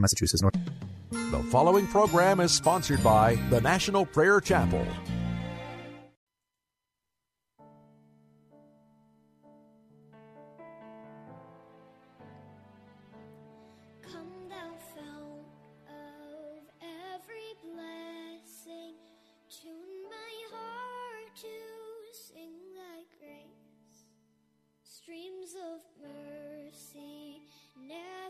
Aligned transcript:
Massachusetts, 0.00 0.42
North. 0.42 0.58
The 1.10 1.42
following 1.50 1.86
program 1.86 2.40
is 2.40 2.52
sponsored 2.52 3.02
by 3.04 3.36
the 3.50 3.60
National 3.60 4.04
Prayer 4.04 4.40
Chapel. 4.40 4.84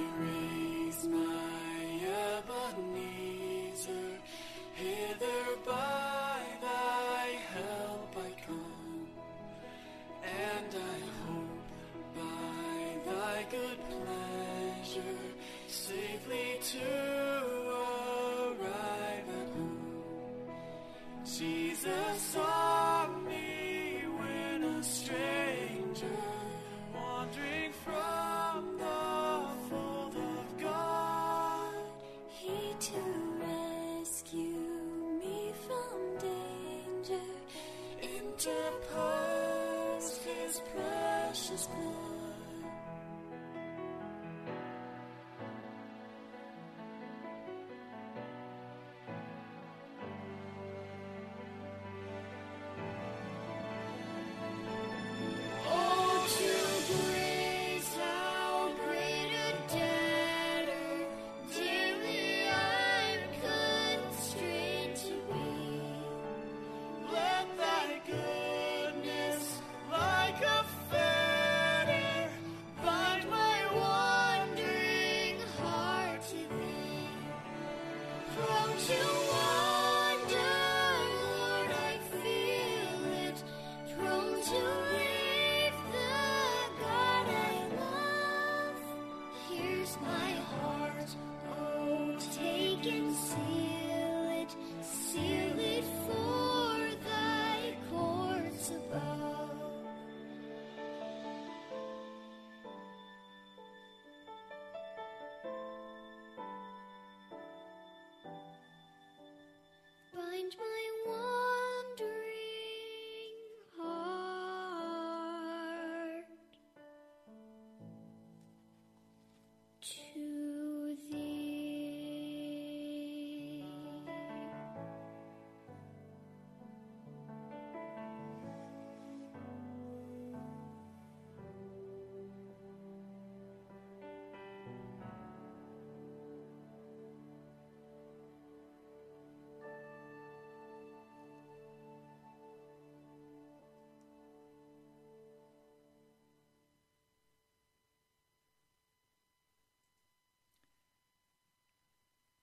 I 0.00 0.29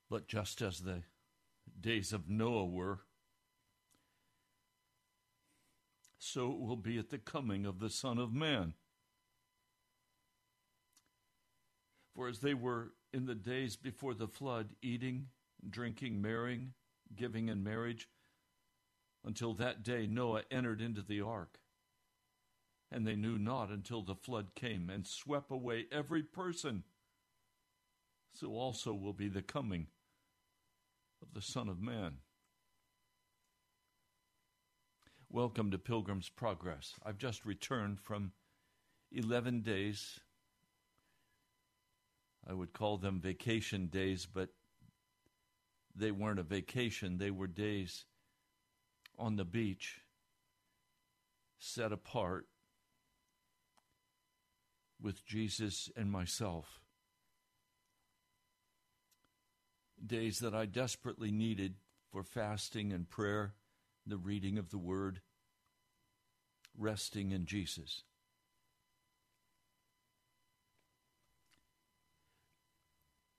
But 0.09 0.27
just 0.27 0.61
as 0.61 0.79
the 0.79 1.03
days 1.79 2.13
of 2.13 2.29
Noah 2.29 2.65
were, 2.65 3.01
so 6.17 6.51
it 6.51 6.59
will 6.59 6.77
be 6.77 6.97
at 6.97 7.09
the 7.09 7.17
coming 7.17 7.65
of 7.65 7.79
the 7.79 7.89
Son 7.89 8.17
of 8.17 8.33
Man. 8.33 8.73
For 12.15 12.27
as 12.27 12.39
they 12.39 12.53
were 12.53 12.93
in 13.13 13.25
the 13.25 13.35
days 13.35 13.75
before 13.75 14.13
the 14.13 14.27
flood, 14.27 14.75
eating, 14.81 15.27
drinking, 15.69 16.21
marrying, 16.21 16.73
giving 17.15 17.49
in 17.49 17.63
marriage, 17.63 18.07
until 19.25 19.53
that 19.55 19.83
day 19.83 20.07
Noah 20.07 20.43
entered 20.49 20.81
into 20.81 21.01
the 21.01 21.21
ark. 21.21 21.59
And 22.89 23.05
they 23.05 23.15
knew 23.15 23.37
not 23.37 23.69
until 23.69 24.01
the 24.01 24.15
flood 24.15 24.55
came 24.55 24.89
and 24.89 25.05
swept 25.05 25.51
away 25.51 25.87
every 25.91 26.23
person. 26.23 26.83
So 28.33 28.51
also 28.51 28.93
will 28.93 29.13
be 29.13 29.27
the 29.27 29.41
coming 29.41 29.87
of 31.21 31.33
the 31.33 31.41
Son 31.41 31.67
of 31.67 31.81
Man. 31.81 32.17
Welcome 35.29 35.71
to 35.71 35.77
Pilgrim's 35.77 36.29
Progress. 36.29 36.93
I've 37.05 37.17
just 37.17 37.45
returned 37.45 37.99
from 37.99 38.31
11 39.11 39.61
days. 39.61 40.19
I 42.47 42.53
would 42.53 42.73
call 42.73 42.97
them 42.97 43.19
vacation 43.19 43.87
days, 43.87 44.27
but 44.31 44.49
they 45.95 46.11
weren't 46.11 46.39
a 46.39 46.43
vacation, 46.43 47.17
they 47.17 47.31
were 47.31 47.47
days 47.47 48.05
on 49.17 49.35
the 49.35 49.45
beach, 49.45 50.01
set 51.57 51.91
apart 51.91 52.45
with 55.01 55.25
Jesus 55.25 55.89
and 55.95 56.11
myself. 56.11 56.81
Days 60.05 60.39
that 60.39 60.53
I 60.53 60.65
desperately 60.65 61.31
needed 61.31 61.75
for 62.11 62.23
fasting 62.23 62.93
and 62.93 63.09
prayer, 63.09 63.53
the 64.05 64.17
reading 64.17 64.57
of 64.57 64.69
the 64.69 64.77
Word, 64.77 65.21
resting 66.77 67.31
in 67.31 67.45
Jesus. 67.45 68.03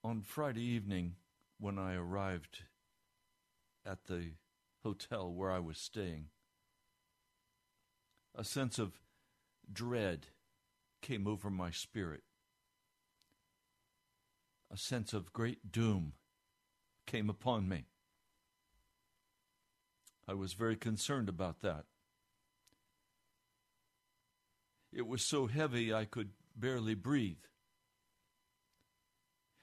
On 0.05 0.23
Friday 0.23 0.65
evening, 0.65 1.15
when 1.59 1.79
I 1.79 1.95
arrived 1.95 2.65
at 3.87 4.05
the 4.07 4.33
hotel 4.83 5.33
where 5.33 5.51
I 5.51 5.59
was 5.59 5.79
staying, 5.79 6.27
a 8.35 8.45
sense 8.45 8.79
of 8.79 9.01
dread 9.73 10.29
came 11.03 11.27
over 11.27 11.51
my 11.51 11.71
spirit. 11.71 12.23
A 14.71 14.77
sense 14.77 15.13
of 15.13 15.33
great 15.33 15.73
doom 15.73 16.13
came 17.09 17.31
upon 17.31 17.69
me. 17.69 17.87
I 20.29 20.35
was 20.35 20.53
very 20.53 20.77
concerned 20.77 21.29
about 21.29 21.63
that. 21.63 21.87
It 24.93 25.07
was 25.07 25.23
so 25.23 25.47
heavy 25.47 25.93
I 25.93 26.05
could 26.05 26.31
barely 26.55 26.95
breathe. 26.95 27.45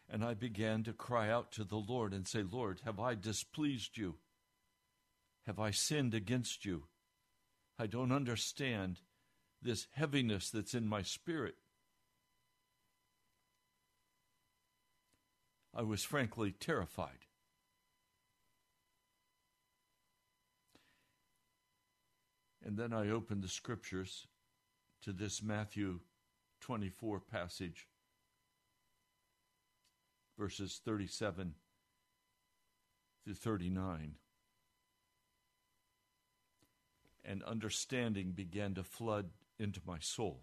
And 0.10 0.24
I 0.24 0.34
began 0.34 0.84
to 0.84 0.94
cry 0.94 1.30
out 1.30 1.52
to 1.54 1.64
the 1.64 1.78
Lord 1.78 2.14
and 2.14 2.28
say, 2.28 2.44
Lord, 2.44 2.82
have 2.84 3.00
I 3.00 3.14
displeased 3.14 3.98
you? 3.98 4.16
Have 5.46 5.60
I 5.60 5.70
sinned 5.70 6.16
against 6.16 6.66
you? 6.66 6.86
I 7.78 7.86
don't 7.86 8.12
understand 8.12 9.02
this 9.62 9.88
heaviness 9.92 10.50
that's 10.50 10.74
in 10.74 10.88
my 10.88 11.04
spirit. 11.04 11.56
I 15.76 15.84
was 15.84 16.04
frankly 16.04 16.52
terrified. 16.52 17.25
And 22.66 22.78
then 22.78 22.94
I 22.94 23.10
opened 23.10 23.44
the 23.44 23.48
scriptures 23.48 24.28
to 25.04 25.14
this 25.14 25.44
Matthew 25.44 26.00
24 26.62 27.20
passage, 27.20 27.88
verses 30.38 30.82
37 30.84 31.54
through 33.24 33.34
39. 33.36 34.16
And 37.24 37.44
understanding 37.44 38.32
began 38.32 38.74
to 38.74 38.84
flood 38.84 39.30
into 39.60 39.80
my 39.86 40.00
soul. 40.00 40.42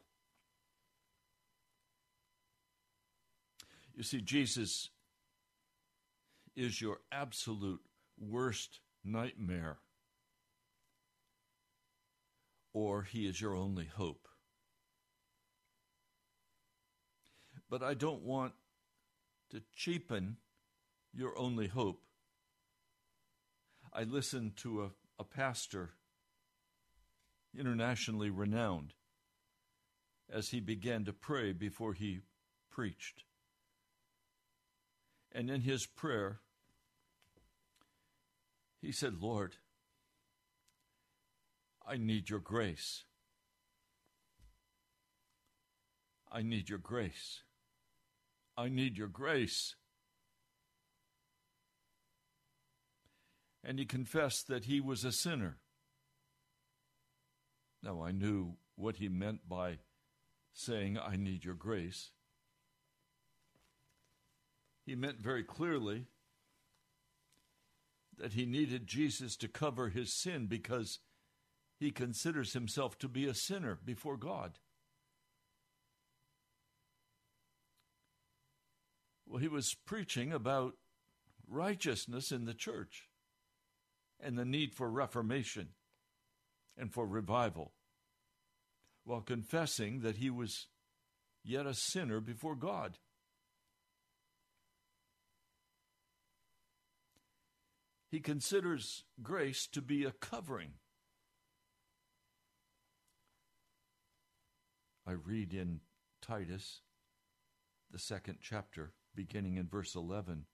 You 3.94 4.04
see, 4.04 4.20
Jesus 4.20 4.90
is 6.56 6.80
your 6.80 6.98
absolute 7.10 7.80
worst 8.18 8.80
nightmare, 9.04 9.78
or 12.72 13.02
he 13.02 13.26
is 13.26 13.40
your 13.40 13.54
only 13.54 13.86
hope. 13.86 14.28
But 17.68 17.82
I 17.82 17.94
don't 17.94 18.22
want 18.22 18.52
to 19.50 19.62
cheapen 19.74 20.36
your 21.12 21.38
only 21.38 21.68
hope. 21.68 22.02
I 23.92 24.04
listened 24.04 24.56
to 24.58 24.82
a, 24.84 24.90
a 25.18 25.24
pastor, 25.24 25.90
internationally 27.58 28.30
renowned, 28.30 28.94
as 30.30 30.48
he 30.48 30.60
began 30.60 31.04
to 31.04 31.12
pray 31.12 31.52
before 31.52 31.92
he 31.92 32.20
preached. 32.70 33.24
And 35.30 35.50
in 35.50 35.62
his 35.62 35.86
prayer, 35.86 36.40
he 38.80 38.92
said, 38.92 39.20
Lord, 39.20 39.56
I 41.86 41.96
need 41.96 42.30
your 42.30 42.38
grace. 42.38 43.04
I 46.30 46.42
need 46.42 46.68
your 46.68 46.78
grace. 46.78 47.42
I 48.56 48.68
need 48.68 48.96
your 48.96 49.08
grace. 49.08 49.74
And 53.64 53.78
he 53.78 53.84
confessed 53.84 54.48
that 54.48 54.64
he 54.64 54.80
was 54.80 55.04
a 55.04 55.12
sinner. 55.12 55.58
Now, 57.82 58.02
I 58.02 58.12
knew 58.12 58.54
what 58.76 58.96
he 58.96 59.08
meant 59.08 59.48
by 59.48 59.78
saying, 60.52 60.98
I 60.98 61.16
need 61.16 61.44
your 61.44 61.54
grace. 61.54 62.10
He 64.84 64.94
meant 64.94 65.20
very 65.20 65.44
clearly 65.44 66.06
that 68.18 68.32
he 68.32 68.46
needed 68.46 68.86
Jesus 68.86 69.36
to 69.36 69.48
cover 69.48 69.88
his 69.88 70.12
sin 70.12 70.46
because 70.46 70.98
he 71.82 71.90
considers 71.90 72.52
himself 72.52 72.96
to 72.96 73.08
be 73.08 73.26
a 73.26 73.34
sinner 73.34 73.76
before 73.84 74.16
God. 74.16 74.60
Well, 79.26 79.40
he 79.40 79.48
was 79.48 79.74
preaching 79.84 80.32
about 80.32 80.74
righteousness 81.48 82.30
in 82.30 82.44
the 82.44 82.54
church 82.54 83.08
and 84.20 84.38
the 84.38 84.44
need 84.44 84.74
for 84.74 84.88
reformation 84.88 85.70
and 86.78 86.92
for 86.92 87.04
revival 87.04 87.72
while 89.02 89.20
confessing 89.20 90.02
that 90.02 90.18
he 90.18 90.30
was 90.30 90.68
yet 91.42 91.66
a 91.66 91.74
sinner 91.74 92.20
before 92.20 92.54
God. 92.54 92.98
He 98.08 98.20
considers 98.20 99.02
grace 99.20 99.66
to 99.72 99.82
be 99.82 100.04
a 100.04 100.12
covering. 100.12 100.74
I 105.06 105.12
read 105.12 105.52
in 105.52 105.80
Titus, 106.20 106.80
the 107.90 107.98
second 107.98 108.38
chapter, 108.40 108.92
beginning 109.16 109.56
in 109.56 109.66
verse 109.66 109.96
11 109.96 110.46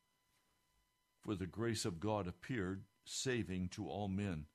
For 1.21 1.35
the 1.35 1.47
grace 1.47 1.85
of 1.85 2.01
God 2.01 2.27
appeared, 2.27 2.85
saving 3.05 3.69
to 3.71 3.87
all 3.87 4.09
men, 4.09 4.47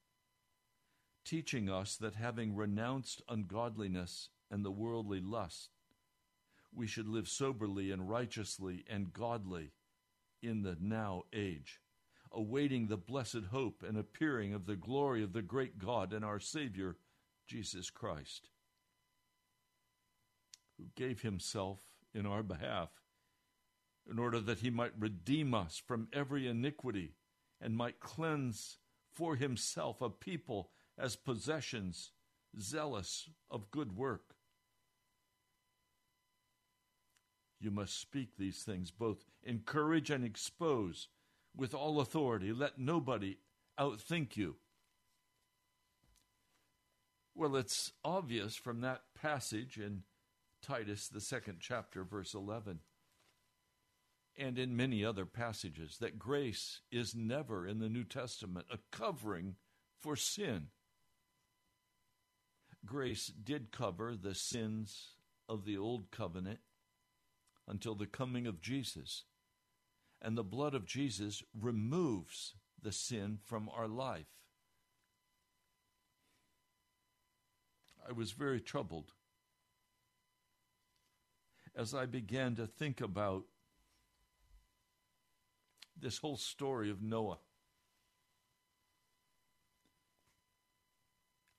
teaching 1.24 1.70
us 1.70 1.96
that 1.98 2.16
having 2.16 2.56
renounced 2.56 3.22
ungodliness 3.30 4.30
and 4.50 4.66
the 4.66 4.72
worldly 4.72 5.22
lust, 5.22 5.70
we 6.74 6.88
should 6.88 7.08
live 7.08 7.28
soberly 7.28 7.92
and 7.92 8.10
righteously 8.10 8.84
and 8.90 9.14
godly 9.14 9.74
in 10.42 10.64
the 10.64 10.76
now 10.82 11.22
age, 11.32 11.82
awaiting 12.32 12.88
the 12.88 12.98
blessed 12.98 13.46
hope 13.52 13.84
and 13.88 13.96
appearing 13.96 14.54
of 14.56 14.66
the 14.66 14.76
glory 14.76 15.24
of 15.24 15.34
the 15.34 15.44
great 15.44 15.78
God 15.78 16.14
and 16.14 16.26
our 16.26 16.40
Savior, 16.40 16.98
Jesus 17.48 17.92
Christ, 17.92 18.50
who 20.84 21.04
gave 21.04 21.22
himself 21.22 21.80
in 22.13 22.25
our 22.25 22.44
behalf 22.44 22.90
in 24.10 24.20
order 24.20 24.40
that 24.40 24.60
he 24.60 24.70
might 24.70 24.92
redeem 25.00 25.54
us 25.54 25.82
from 25.86 26.08
every 26.12 26.48
iniquity 26.48 27.13
and 27.62 27.75
might 27.75 28.00
cleanse 28.00 28.78
for 29.13 29.36
himself 29.36 30.02
a 30.02 30.10
people 30.10 30.72
as 30.98 31.16
possessions, 31.16 32.12
zealous 32.60 33.30
of 33.50 33.72
good 33.72 33.96
work. 33.96 34.36
You 37.62 37.72
must 37.72 37.98
speak 37.98 38.36
these 38.38 38.63
things, 38.63 38.92
both 38.92 39.24
encourage 39.44 40.10
and 40.10 40.25
expose 40.25 41.08
with 41.56 41.74
all 41.74 42.02
authority. 42.02 42.52
Let 42.52 42.78
nobody 42.78 43.38
outthink 43.80 44.36
you. 44.36 44.58
Well, 47.36 47.56
it's 47.56 47.94
obvious 48.04 48.56
from 48.56 48.82
that 48.82 49.04
passage 49.20 49.78
in 49.78 50.04
Titus, 50.63 51.08
the 51.08 51.22
second 51.22 51.58
chapter, 51.60 52.03
verse 52.03 52.34
11, 52.34 52.79
and 54.38 54.58
in 54.58 54.75
many 54.75 55.05
other 55.05 55.25
passages, 55.25 55.98
that 56.00 56.17
grace 56.17 56.82
is 56.91 57.13
never 57.13 57.67
in 57.67 57.79
the 57.79 57.89
New 57.89 58.03
Testament 58.03 58.65
a 58.72 58.79
covering 58.91 59.55
for 60.01 60.15
sin. 60.15 60.67
Grace 62.86 63.27
did 63.27 63.72
cover 63.72 64.15
the 64.15 64.34
sins 64.34 65.15
of 65.48 65.65
the 65.65 65.77
old 65.77 66.10
covenant 66.12 66.60
until 67.67 67.96
the 67.96 68.08
coming 68.08 68.48
of 68.48 68.62
Jesus. 68.62 69.24
And 70.22 70.38
the 70.38 70.43
blood 70.43 70.74
of 70.74 70.86
Jesus 70.86 71.43
removes 71.58 72.55
the 72.82 72.91
sin 72.91 73.39
from 73.43 73.70
our 73.70 73.88
life. 73.88 74.27
I 78.08 78.12
was 78.12 78.32
very 78.32 78.60
troubled 78.60 79.13
as 81.75 81.94
I 81.94 82.06
began 82.06 82.56
to 82.56 82.68
think 82.68 83.01
about 83.01 83.44
this 86.00 86.20
whole 86.20 86.38
story 86.38 86.89
of 86.89 87.01
Noah. 87.01 87.39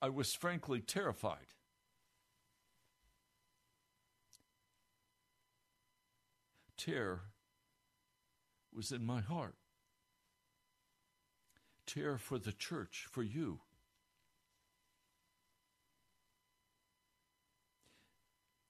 I 0.00 0.10
was 0.10 0.34
frankly 0.34 0.80
terrified. 0.80 1.46
Terror 6.76 7.22
was 8.74 8.92
in 8.92 9.04
my 9.04 9.20
heart. 9.20 9.54
Terror 11.86 12.18
for 12.18 12.38
the 12.38 12.52
church, 12.52 13.06
for 13.10 13.22
you. 13.22 13.60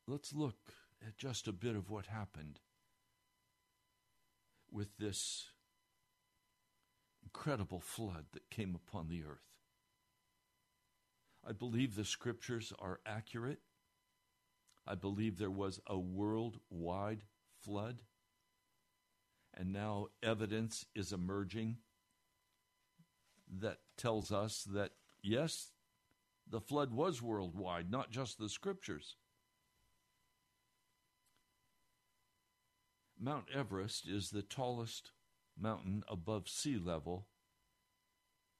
Let's 0.06 0.32
look 0.32 0.74
at 1.06 1.18
just 1.18 1.46
a 1.48 1.52
bit 1.52 1.76
of 1.76 1.90
what 1.90 2.06
happened 2.06 2.60
with 4.70 4.96
this 4.98 5.46
incredible 7.22 7.80
flood 7.80 8.26
that 8.32 8.50
came 8.50 8.74
upon 8.74 9.08
the 9.08 9.22
earth. 9.22 9.54
I 11.46 11.52
believe 11.52 11.94
the 11.94 12.04
scriptures 12.04 12.72
are 12.78 13.00
accurate. 13.04 13.60
I 14.86 14.94
believe 14.94 15.38
there 15.38 15.50
was 15.50 15.80
a 15.86 15.98
worldwide 15.98 17.22
flood. 17.62 18.02
And 19.52 19.72
now 19.72 20.08
evidence 20.22 20.86
is 20.94 21.12
emerging 21.12 21.78
that 23.60 23.78
tells 23.96 24.32
us 24.32 24.64
that, 24.72 24.92
yes, 25.22 25.70
the 26.48 26.60
flood 26.60 26.92
was 26.92 27.22
worldwide, 27.22 27.90
not 27.90 28.10
just 28.10 28.38
the 28.38 28.48
scriptures. 28.48 29.16
Mount 33.18 33.46
Everest 33.54 34.08
is 34.08 34.30
the 34.30 34.42
tallest 34.42 35.12
mountain 35.58 36.02
above 36.08 36.48
sea 36.48 36.76
level 36.76 37.26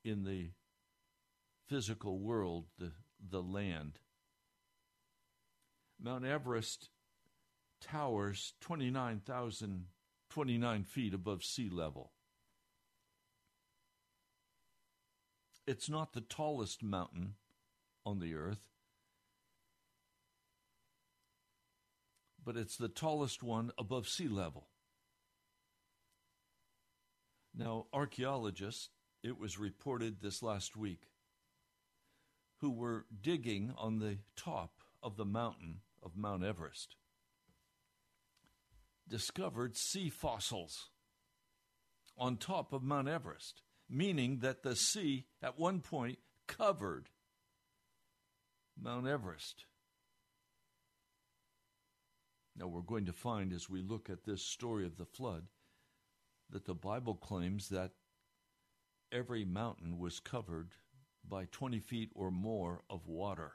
in 0.05 0.25
the 0.25 0.51
physical 1.67 2.19
world, 2.19 2.67
the, 2.79 2.93
the 3.21 3.43
land. 3.43 3.99
Mount 6.01 6.25
Everest 6.25 6.91
towers 7.81 8.55
29,000, 8.61 9.87
29 10.31 10.85
feet 10.85 11.15
above 11.15 11.43
sea 11.43 11.69
level. 11.69 12.13
It's 15.67 15.89
not 15.89 16.13
the 16.13 16.21
tallest 16.21 16.83
mountain 16.83 17.35
on 18.05 18.19
the 18.19 18.35
earth, 18.35 18.74
but 22.45 22.57
it's 22.57 22.77
the 22.77 22.89
tallest 22.89 23.43
one 23.43 23.71
above 23.79 24.09
sea 24.09 24.29
level. 24.29 24.69
Now, 27.57 27.87
archaeologists, 27.93 28.91
it 29.23 29.39
was 29.39 29.59
reported 29.59 30.21
this 30.21 30.43
last 30.43 30.77
week, 30.77 31.05
who 32.61 32.71
were 32.71 33.07
digging 33.23 33.73
on 33.79 33.99
the 33.99 34.19
top 34.37 34.81
of 35.03 35.17
the 35.17 35.25
mountain 35.25 35.81
of 36.03 36.17
Mount 36.17 36.45
Everest 36.45 36.97
discovered 39.09 39.77
sea 39.77 40.09
fossils 40.09 40.91
on 42.17 42.37
top 42.37 42.73
of 42.73 42.83
Mount 42.83 43.09
Everest, 43.09 43.63
meaning 43.89 44.39
that 44.39 44.63
the 44.63 44.77
sea 44.77 45.27
at 45.43 45.59
one 45.59 45.81
point 45.81 46.19
covered 46.47 47.11
Mount 48.81 49.07
Everest. 49.07 49.67
Now, 52.57 52.69
we're 52.69 52.83
going 52.83 53.07
to 53.07 53.13
find 53.13 53.53
as 53.53 53.69
we 53.69 53.83
look 53.83 54.09
at 54.09 54.25
this 54.25 54.43
story 54.43 54.87
of 54.87 54.97
the 54.97 55.07
flood 55.07 55.47
that 56.51 56.67
the 56.67 56.75
Bible 56.75 57.15
claims 57.15 57.69
that 57.71 57.93
every 59.11 59.45
mountain 59.45 59.99
was 59.99 60.21
covered 60.21 60.73
by 61.29 61.47
20 61.51 61.81
feet 61.81 62.11
or 62.15 62.31
more 62.31 62.83
of 62.89 63.07
water. 63.07 63.55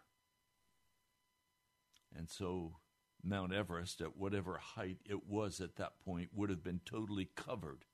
And 2.15 2.29
so 2.29 2.77
Mount 3.23 3.53
Everest, 3.53 4.01
at 4.01 4.17
whatever 4.17 4.57
height 4.57 4.97
it 5.05 5.27
was 5.27 5.61
at 5.61 5.75
that 5.75 5.99
point, 6.03 6.29
would 6.33 6.49
have 6.49 6.63
been 6.63 6.81
totally 6.85 7.29
covered 7.35 7.85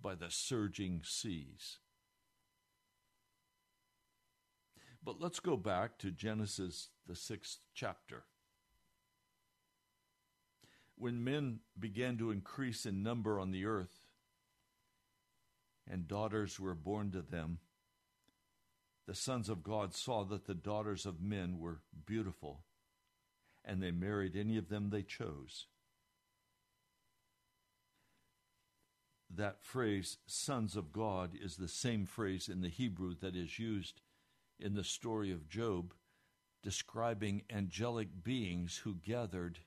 by 0.00 0.14
the 0.14 0.30
surging 0.30 1.02
seas. 1.04 1.78
But 5.02 5.20
let's 5.20 5.40
go 5.40 5.56
back 5.56 5.98
to 5.98 6.10
Genesis, 6.10 6.88
the 7.06 7.16
sixth 7.16 7.58
chapter. 7.74 8.24
When 11.00 11.24
men 11.24 11.60
began 11.78 12.18
to 12.18 12.30
increase 12.30 12.84
in 12.84 13.02
number 13.02 13.40
on 13.40 13.52
the 13.52 13.64
earth, 13.64 14.04
and 15.88 16.06
daughters 16.06 16.60
were 16.60 16.74
born 16.74 17.10
to 17.12 17.22
them, 17.22 17.60
the 19.06 19.14
sons 19.14 19.48
of 19.48 19.62
God 19.62 19.94
saw 19.94 20.24
that 20.24 20.44
the 20.44 20.54
daughters 20.54 21.06
of 21.06 21.22
men 21.22 21.58
were 21.58 21.80
beautiful, 22.04 22.64
and 23.64 23.82
they 23.82 23.92
married 23.92 24.36
any 24.36 24.58
of 24.58 24.68
them 24.68 24.90
they 24.90 25.02
chose. 25.02 25.68
That 29.34 29.64
phrase, 29.64 30.18
sons 30.26 30.76
of 30.76 30.92
God, 30.92 31.30
is 31.34 31.56
the 31.56 31.66
same 31.66 32.04
phrase 32.04 32.46
in 32.46 32.60
the 32.60 32.68
Hebrew 32.68 33.14
that 33.22 33.34
is 33.34 33.58
used 33.58 34.02
in 34.58 34.74
the 34.74 34.84
story 34.84 35.32
of 35.32 35.48
Job, 35.48 35.94
describing 36.62 37.44
angelic 37.48 38.22
beings 38.22 38.82
who 38.84 38.96
gathered 38.96 39.60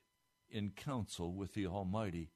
in 0.54 0.70
council 0.70 1.34
with 1.34 1.54
the 1.56 1.66
Almighty, 1.66 2.30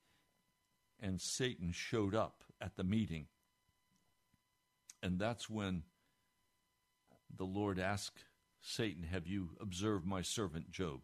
and 1.00 1.22
Satan 1.22 1.72
showed 1.72 2.16
up 2.16 2.44
at 2.60 2.76
the 2.76 2.84
meeting. 2.84 3.28
And 5.04 5.20
that's 5.20 5.50
when 5.50 5.84
the 7.36 7.46
Lord 7.46 7.80
asked 7.80 8.24
Satan, 8.60 9.04
Have 9.04 9.28
you 9.28 9.52
observed 9.62 10.06
my 10.06 10.24
servant 10.24 10.72
Job? 10.72 11.02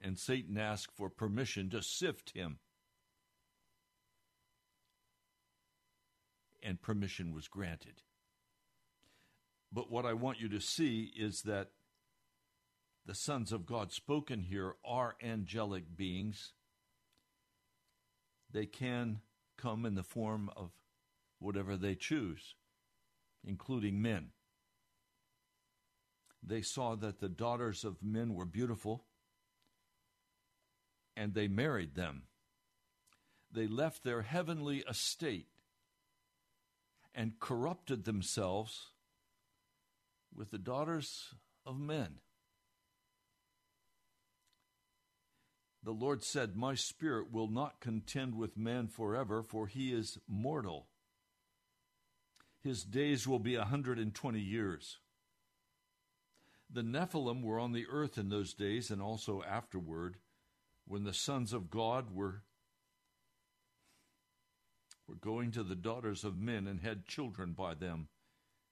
And 0.00 0.16
Satan 0.18 0.56
asked 0.56 0.92
for 0.94 1.10
permission 1.10 1.68
to 1.70 1.82
sift 1.82 2.32
him. 2.34 2.58
And 6.62 6.80
permission 6.80 7.34
was 7.34 7.48
granted. 7.48 8.02
But 9.72 9.90
what 9.90 10.06
I 10.06 10.12
want 10.12 10.40
you 10.40 10.48
to 10.50 10.60
see 10.60 11.12
is 11.16 11.42
that 11.42 11.70
the 13.06 13.14
sons 13.14 13.52
of 13.52 13.66
God 13.66 13.92
spoken 13.92 14.40
here 14.40 14.74
are 14.84 15.16
angelic 15.22 15.96
beings. 15.96 16.52
They 18.50 18.66
can 18.66 19.20
come 19.56 19.86
in 19.86 19.94
the 19.94 20.02
form 20.02 20.50
of 20.56 20.70
whatever 21.38 21.76
they 21.76 21.94
choose 21.94 22.54
including 23.46 24.02
men. 24.02 24.30
They 26.42 26.62
saw 26.62 26.96
that 26.96 27.20
the 27.20 27.28
daughters 27.28 27.84
of 27.84 28.02
men 28.02 28.34
were 28.34 28.44
beautiful, 28.44 29.04
and 31.16 31.32
they 31.32 31.48
married 31.48 31.94
them. 31.94 32.22
They 33.50 33.66
left 33.66 34.04
their 34.04 34.22
heavenly 34.22 34.84
estate 34.88 35.48
and 37.14 37.40
corrupted 37.40 38.04
themselves 38.04 38.90
with 40.34 40.50
the 40.50 40.58
daughters 40.58 41.34
of 41.64 41.78
men. 41.78 42.18
The 45.86 45.92
Lord 45.92 46.22
said, 46.22 46.56
My 46.56 46.74
spirit 46.74 47.32
will 47.32 47.48
not 47.48 47.80
contend 47.80 48.34
with 48.34 48.58
man 48.58 48.88
forever, 48.88 49.42
for 49.42 49.66
he 49.66 49.94
is 49.94 50.18
mortal 50.28 50.88
his 52.66 52.82
days 52.82 53.28
will 53.28 53.38
be 53.38 53.54
a 53.54 53.60
120 53.60 54.40
years. 54.40 54.98
The 56.68 56.82
Nephilim 56.82 57.42
were 57.42 57.60
on 57.60 57.70
the 57.70 57.86
earth 57.88 58.18
in 58.18 58.28
those 58.28 58.54
days 58.54 58.90
and 58.90 59.00
also 59.00 59.40
afterward 59.48 60.16
when 60.84 61.04
the 61.04 61.14
sons 61.14 61.52
of 61.52 61.70
God 61.70 62.10
were, 62.12 62.42
were 65.06 65.14
going 65.14 65.52
to 65.52 65.62
the 65.62 65.76
daughters 65.76 66.24
of 66.24 66.40
men 66.40 66.66
and 66.66 66.80
had 66.80 67.06
children 67.06 67.52
by 67.52 67.74
them, 67.74 68.08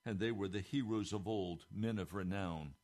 and 0.05 0.19
they 0.19 0.33
were 0.33 0.49
the 0.49 0.61
heroes 0.61 1.13
of 1.13 1.29
old, 1.29 1.65
men 1.73 2.01
of 2.01 2.15
renown. 2.15 2.75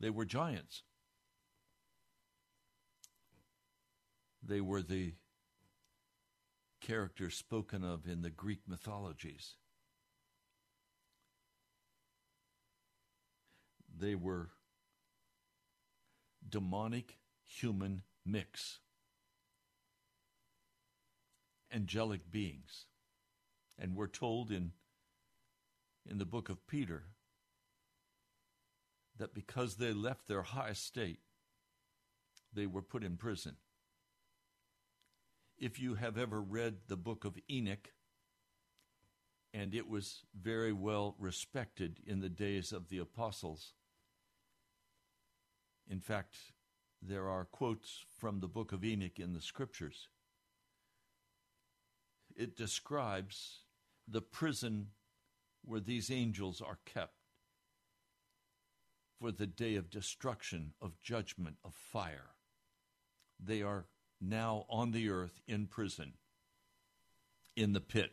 They 0.00 0.08
were 0.08 0.24
giants. 0.24 0.84
They 4.46 4.60
were 4.60 4.82
the 4.82 5.14
characters 6.80 7.34
spoken 7.34 7.82
of 7.82 8.06
in 8.06 8.22
the 8.22 8.30
Greek 8.30 8.60
mythologies. 8.68 9.54
They 13.96 14.14
were 14.14 14.50
demonic 16.46 17.16
human 17.42 18.02
mix, 18.26 18.80
angelic 21.72 22.30
beings. 22.30 22.86
And 23.78 23.96
we're 23.96 24.06
told 24.06 24.50
in, 24.50 24.72
in 26.08 26.18
the 26.18 26.26
book 26.26 26.48
of 26.48 26.66
Peter 26.66 27.04
that 29.16 29.34
because 29.34 29.76
they 29.76 29.92
left 29.92 30.28
their 30.28 30.42
high 30.42 30.68
estate, 30.70 31.20
they 32.52 32.66
were 32.66 32.82
put 32.82 33.02
in 33.02 33.16
prison. 33.16 33.56
If 35.64 35.80
you 35.80 35.94
have 35.94 36.18
ever 36.18 36.42
read 36.42 36.74
the 36.88 36.96
book 36.98 37.24
of 37.24 37.38
Enoch, 37.50 37.88
and 39.54 39.74
it 39.74 39.88
was 39.88 40.20
very 40.38 40.74
well 40.74 41.16
respected 41.18 42.00
in 42.06 42.20
the 42.20 42.28
days 42.28 42.70
of 42.70 42.90
the 42.90 42.98
apostles. 42.98 43.72
In 45.88 46.00
fact, 46.00 46.36
there 47.00 47.30
are 47.30 47.46
quotes 47.46 48.04
from 48.18 48.40
the 48.40 48.46
book 48.46 48.72
of 48.72 48.84
Enoch 48.84 49.18
in 49.18 49.32
the 49.32 49.40
scriptures. 49.40 50.08
It 52.36 52.58
describes 52.58 53.60
the 54.06 54.20
prison 54.20 54.88
where 55.64 55.80
these 55.80 56.10
angels 56.10 56.60
are 56.60 56.80
kept 56.84 57.16
for 59.18 59.32
the 59.32 59.46
day 59.46 59.76
of 59.76 59.88
destruction, 59.88 60.74
of 60.82 61.00
judgment, 61.00 61.56
of 61.64 61.72
fire. 61.72 62.34
They 63.42 63.62
are 63.62 63.86
now 64.28 64.66
on 64.68 64.92
the 64.92 65.08
earth 65.08 65.40
in 65.46 65.66
prison, 65.66 66.14
in 67.56 67.72
the 67.72 67.80
pit. 67.80 68.12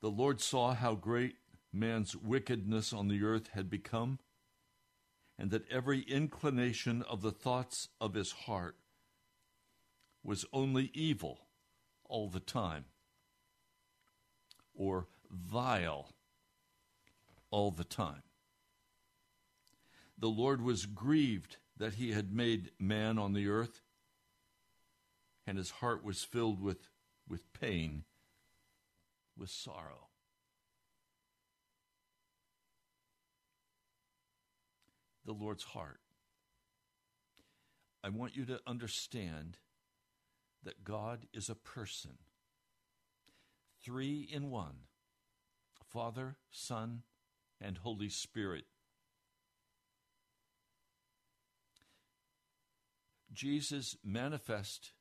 The 0.00 0.10
Lord 0.10 0.40
saw 0.40 0.74
how 0.74 0.94
great 0.94 1.36
man's 1.72 2.16
wickedness 2.16 2.92
on 2.92 3.08
the 3.08 3.22
earth 3.22 3.50
had 3.54 3.70
become, 3.70 4.18
and 5.38 5.50
that 5.50 5.70
every 5.70 6.00
inclination 6.00 7.02
of 7.02 7.22
the 7.22 7.30
thoughts 7.30 7.88
of 8.00 8.14
his 8.14 8.32
heart 8.32 8.76
was 10.24 10.44
only 10.52 10.90
evil 10.92 11.40
all 12.04 12.28
the 12.28 12.40
time, 12.40 12.86
or 14.74 15.06
vile 15.30 16.10
all 17.50 17.70
the 17.70 17.84
time. 17.84 18.22
The 20.22 20.28
Lord 20.28 20.62
was 20.62 20.86
grieved 20.86 21.56
that 21.76 21.94
he 21.94 22.12
had 22.12 22.32
made 22.32 22.70
man 22.78 23.18
on 23.18 23.32
the 23.32 23.48
earth, 23.48 23.80
and 25.48 25.58
his 25.58 25.72
heart 25.72 26.04
was 26.04 26.22
filled 26.22 26.62
with, 26.62 26.88
with 27.28 27.52
pain, 27.52 28.04
with 29.36 29.50
sorrow. 29.50 30.10
The 35.26 35.32
Lord's 35.32 35.64
heart. 35.64 35.98
I 38.04 38.08
want 38.10 38.36
you 38.36 38.44
to 38.44 38.60
understand 38.64 39.58
that 40.62 40.84
God 40.84 41.26
is 41.34 41.50
a 41.50 41.56
person, 41.56 42.18
three 43.84 44.28
in 44.32 44.50
one 44.50 44.84
Father, 45.84 46.36
Son, 46.52 47.02
and 47.60 47.78
Holy 47.78 48.08
Spirit. 48.08 48.66
Jesus 53.32 53.96
manifest 54.04 54.92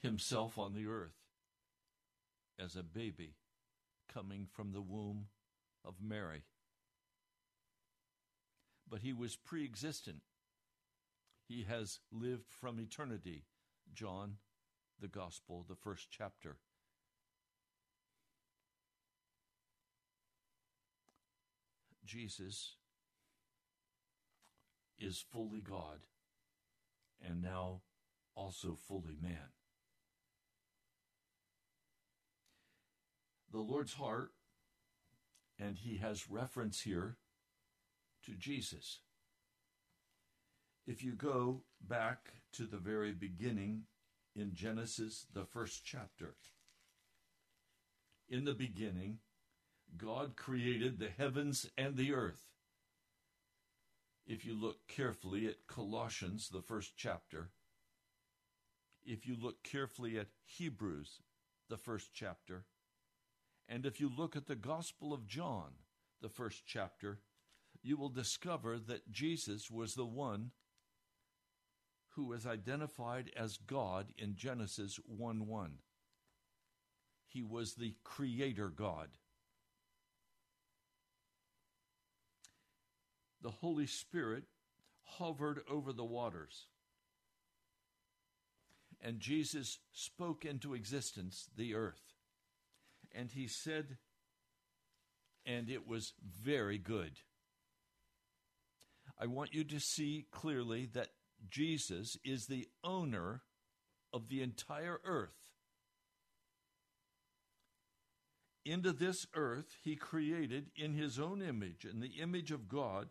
himself 0.00 0.58
on 0.58 0.74
the 0.74 0.86
earth 0.86 1.16
as 2.58 2.74
a 2.74 2.82
baby 2.82 3.34
coming 4.12 4.46
from 4.50 4.72
the 4.72 4.82
womb 4.82 5.26
of 5.84 5.94
Mary. 6.02 6.42
But 8.88 9.00
he 9.00 9.12
was 9.12 9.36
pre 9.36 9.64
existent. 9.64 10.22
He 11.48 11.64
has 11.68 12.00
lived 12.10 12.50
from 12.50 12.80
eternity. 12.80 13.44
John, 13.94 14.36
the 15.00 15.08
Gospel, 15.08 15.64
the 15.68 15.76
first 15.76 16.08
chapter. 16.10 16.56
Jesus 22.04 22.74
is 24.98 25.24
fully 25.32 25.60
God 25.60 26.00
and 27.24 27.42
now 27.42 27.82
also 28.34 28.76
fully 28.88 29.16
man. 29.20 29.52
The 33.52 33.58
Lord's 33.58 33.94
heart, 33.94 34.32
and 35.58 35.78
he 35.78 35.96
has 35.96 36.28
reference 36.28 36.82
here 36.82 37.16
to 38.24 38.32
Jesus. 38.32 39.00
If 40.86 41.02
you 41.02 41.12
go 41.12 41.62
back 41.80 42.32
to 42.52 42.64
the 42.64 42.76
very 42.76 43.12
beginning 43.12 43.82
in 44.34 44.54
Genesis, 44.54 45.26
the 45.32 45.44
first 45.44 45.84
chapter, 45.84 46.34
in 48.28 48.44
the 48.44 48.54
beginning, 48.54 49.18
God 49.96 50.36
created 50.36 50.98
the 50.98 51.08
heavens 51.08 51.70
and 51.78 51.96
the 51.96 52.12
earth. 52.12 52.42
If 54.26 54.44
you 54.44 54.54
look 54.54 54.88
carefully 54.88 55.46
at 55.46 55.68
Colossians, 55.68 56.48
the 56.48 56.62
first 56.62 56.94
chapter, 56.96 57.50
if 59.04 59.24
you 59.26 59.36
look 59.40 59.62
carefully 59.62 60.18
at 60.18 60.26
Hebrews, 60.44 61.20
the 61.68 61.76
first 61.76 62.10
chapter, 62.12 62.64
and 63.68 63.86
if 63.86 64.00
you 64.00 64.10
look 64.14 64.34
at 64.34 64.46
the 64.46 64.56
Gospel 64.56 65.12
of 65.12 65.26
John, 65.26 65.72
the 66.20 66.28
first 66.28 66.64
chapter, 66.66 67.20
you 67.82 67.96
will 67.96 68.08
discover 68.08 68.78
that 68.78 69.12
Jesus 69.12 69.70
was 69.70 69.94
the 69.94 70.06
one 70.06 70.50
who 72.10 72.24
was 72.24 72.46
identified 72.46 73.30
as 73.36 73.58
God 73.58 74.12
in 74.18 74.34
Genesis 74.34 74.98
1 75.06 75.46
1. 75.46 75.78
He 77.28 77.42
was 77.42 77.74
the 77.74 77.94
Creator 78.02 78.70
God. 78.70 79.10
The 83.46 83.52
Holy 83.52 83.86
Spirit 83.86 84.42
hovered 85.04 85.60
over 85.70 85.92
the 85.92 86.04
waters. 86.04 86.66
And 89.00 89.20
Jesus 89.20 89.78
spoke 89.92 90.44
into 90.44 90.74
existence 90.74 91.48
the 91.56 91.76
earth. 91.76 92.02
And 93.14 93.30
he 93.30 93.46
said, 93.46 93.98
and 95.46 95.70
it 95.70 95.86
was 95.86 96.12
very 96.42 96.76
good. 96.76 97.20
I 99.16 99.26
want 99.26 99.54
you 99.54 99.62
to 99.62 99.78
see 99.78 100.26
clearly 100.32 100.88
that 100.94 101.10
Jesus 101.48 102.16
is 102.24 102.46
the 102.46 102.66
owner 102.82 103.42
of 104.12 104.28
the 104.28 104.42
entire 104.42 104.98
earth. 105.04 105.52
Into 108.64 108.92
this 108.92 109.24
earth, 109.36 109.76
he 109.84 109.94
created 109.94 110.72
in 110.74 110.94
his 110.94 111.20
own 111.20 111.42
image, 111.42 111.84
in 111.84 112.00
the 112.00 112.20
image 112.20 112.50
of 112.50 112.66
God, 112.66 113.10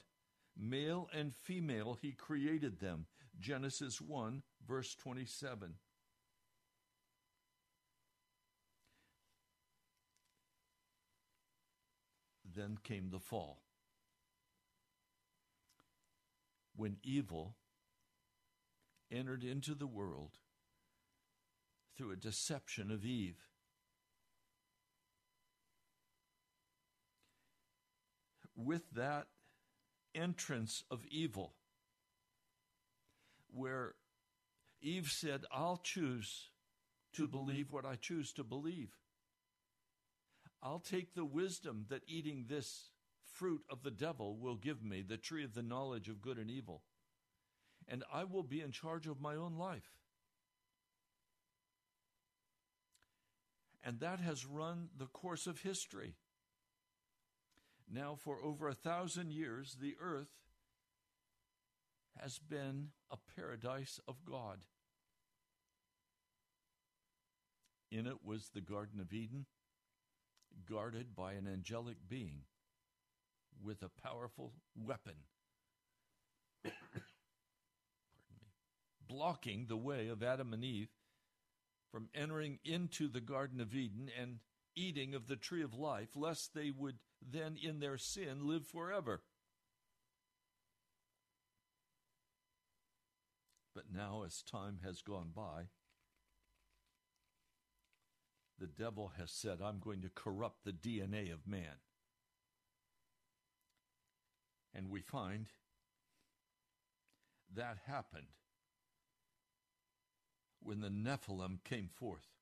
male 0.57 1.09
and 1.13 1.33
female, 1.33 1.97
he 2.01 2.11
created 2.11 2.79
them. 2.79 3.05
Genesis 3.39 3.99
1, 3.99 4.43
verse 4.67 4.95
27. 4.95 5.75
Then 12.55 12.77
came 12.83 13.09
the 13.09 13.19
fall. 13.19 13.61
When 16.75 16.97
evil 17.03 17.55
entered 19.11 19.43
into 19.43 19.75
the 19.75 19.87
world 19.87 20.39
through 21.95 22.11
a 22.11 22.17
deception 22.17 22.91
of 22.91 23.05
Eve. 23.05 23.47
With 28.55 28.83
that 28.95 29.27
entrance 30.15 30.83
of 30.89 31.05
evil, 31.09 31.53
where 33.53 33.95
Eve 34.81 35.09
said, 35.11 35.45
I'll 35.51 35.81
choose 35.83 36.49
to 37.13 37.27
believe 37.27 37.71
what 37.71 37.85
I 37.85 37.95
choose 37.95 38.33
to 38.33 38.43
believe. 38.43 38.97
I'll 40.63 40.79
take 40.79 41.13
the 41.13 41.25
wisdom 41.25 41.85
that 41.89 42.01
eating 42.07 42.45
this 42.47 42.89
fruit 43.23 43.61
of 43.69 43.83
the 43.83 43.91
devil 43.91 44.37
will 44.37 44.55
give 44.55 44.83
me, 44.83 45.01
the 45.01 45.17
tree 45.17 45.43
of 45.43 45.53
the 45.53 45.61
knowledge 45.61 46.09
of 46.09 46.21
good 46.21 46.37
and 46.37 46.49
evil 46.49 46.81
and 47.87 48.03
I 48.11 48.23
will 48.23 48.43
be 48.43 48.61
in 48.61 48.71
charge 48.71 49.07
of 49.07 49.21
my 49.21 49.35
own 49.35 49.57
life. 49.57 49.91
And 53.83 53.99
that 53.99 54.19
has 54.19 54.45
run 54.45 54.89
the 54.97 55.05
course 55.05 55.45
of 55.45 55.61
history. 55.61 56.15
Now, 57.91 58.15
for 58.15 58.43
over 58.43 58.67
a 58.67 58.73
thousand 58.73 59.31
years, 59.31 59.77
the 59.79 59.95
earth 60.01 60.31
has 62.19 62.39
been 62.39 62.89
a 63.11 63.17
paradise 63.35 63.99
of 64.07 64.25
God. 64.25 64.59
In 67.91 68.07
it 68.07 68.23
was 68.23 68.49
the 68.49 68.61
Garden 68.61 68.99
of 68.99 69.13
Eden, 69.13 69.45
guarded 70.69 71.15
by 71.15 71.33
an 71.33 71.47
angelic 71.47 71.97
being 72.09 72.41
with 73.63 73.83
a 73.83 73.89
powerful 74.01 74.53
weapon. 74.75 75.15
blocking 79.07 79.67
the 79.67 79.77
way 79.77 80.07
of 80.07 80.23
Adam 80.23 80.53
and 80.53 80.63
Eve 80.63 80.89
from 81.91 82.09
entering 82.13 82.59
into 82.65 83.07
the 83.07 83.21
Garden 83.21 83.61
of 83.61 83.73
Eden 83.73 84.09
and 84.19 84.39
eating 84.75 85.15
of 85.15 85.27
the 85.27 85.35
tree 85.35 85.61
of 85.61 85.73
life, 85.73 86.09
lest 86.15 86.53
they 86.53 86.71
would 86.71 86.97
then 87.29 87.57
in 87.61 87.79
their 87.79 87.97
sin 87.97 88.47
live 88.47 88.65
forever. 88.65 89.21
But 93.73 93.85
now, 93.93 94.23
as 94.25 94.41
time 94.41 94.79
has 94.85 95.01
gone 95.01 95.31
by, 95.35 95.65
the 98.57 98.67
devil 98.67 99.11
has 99.17 99.31
said, 99.31 99.59
I'm 99.61 99.79
going 99.79 100.01
to 100.01 100.09
corrupt 100.09 100.63
the 100.63 100.71
DNA 100.71 101.33
of 101.33 101.45
man. 101.45 101.81
And 104.73 104.89
we 104.89 105.01
find 105.01 105.47
that 107.53 107.77
happened 107.85 108.27
when 110.61 110.81
the 110.81 110.89
Nephilim 110.89 111.63
came 111.63 111.89
forth. 111.93 112.34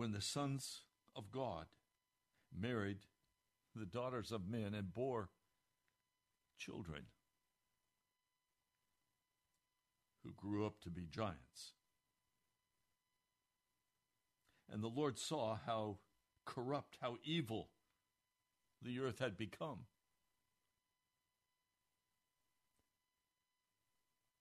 When 0.00 0.12
the 0.12 0.22
sons 0.22 0.84
of 1.14 1.30
God 1.30 1.66
married 2.58 3.00
the 3.76 3.84
daughters 3.84 4.32
of 4.32 4.48
men 4.48 4.72
and 4.72 4.94
bore 4.94 5.28
children 6.56 7.02
who 10.24 10.32
grew 10.32 10.64
up 10.64 10.80
to 10.84 10.88
be 10.88 11.04
giants. 11.04 11.74
And 14.72 14.82
the 14.82 14.88
Lord 14.88 15.18
saw 15.18 15.58
how 15.66 15.98
corrupt, 16.46 16.96
how 17.02 17.18
evil 17.22 17.68
the 18.80 19.00
earth 19.00 19.18
had 19.18 19.36
become. 19.36 19.80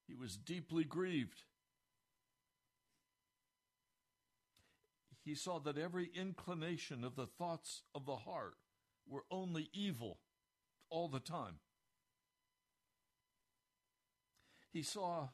He 0.07 0.15
was 0.15 0.37
deeply 0.37 0.85
grieved. 0.85 1.43
He 5.29 5.35
saw 5.35 5.59
that 5.59 5.77
every 5.77 6.09
inclination 6.15 7.03
of 7.03 7.15
the 7.15 7.27
thoughts 7.27 7.83
of 7.93 8.07
the 8.07 8.15
heart 8.15 8.55
were 9.07 9.25
only 9.29 9.69
evil 9.73 10.17
all 10.89 11.07
the 11.07 11.19
time. 11.19 11.59
He 14.73 14.81
saw 14.81 15.27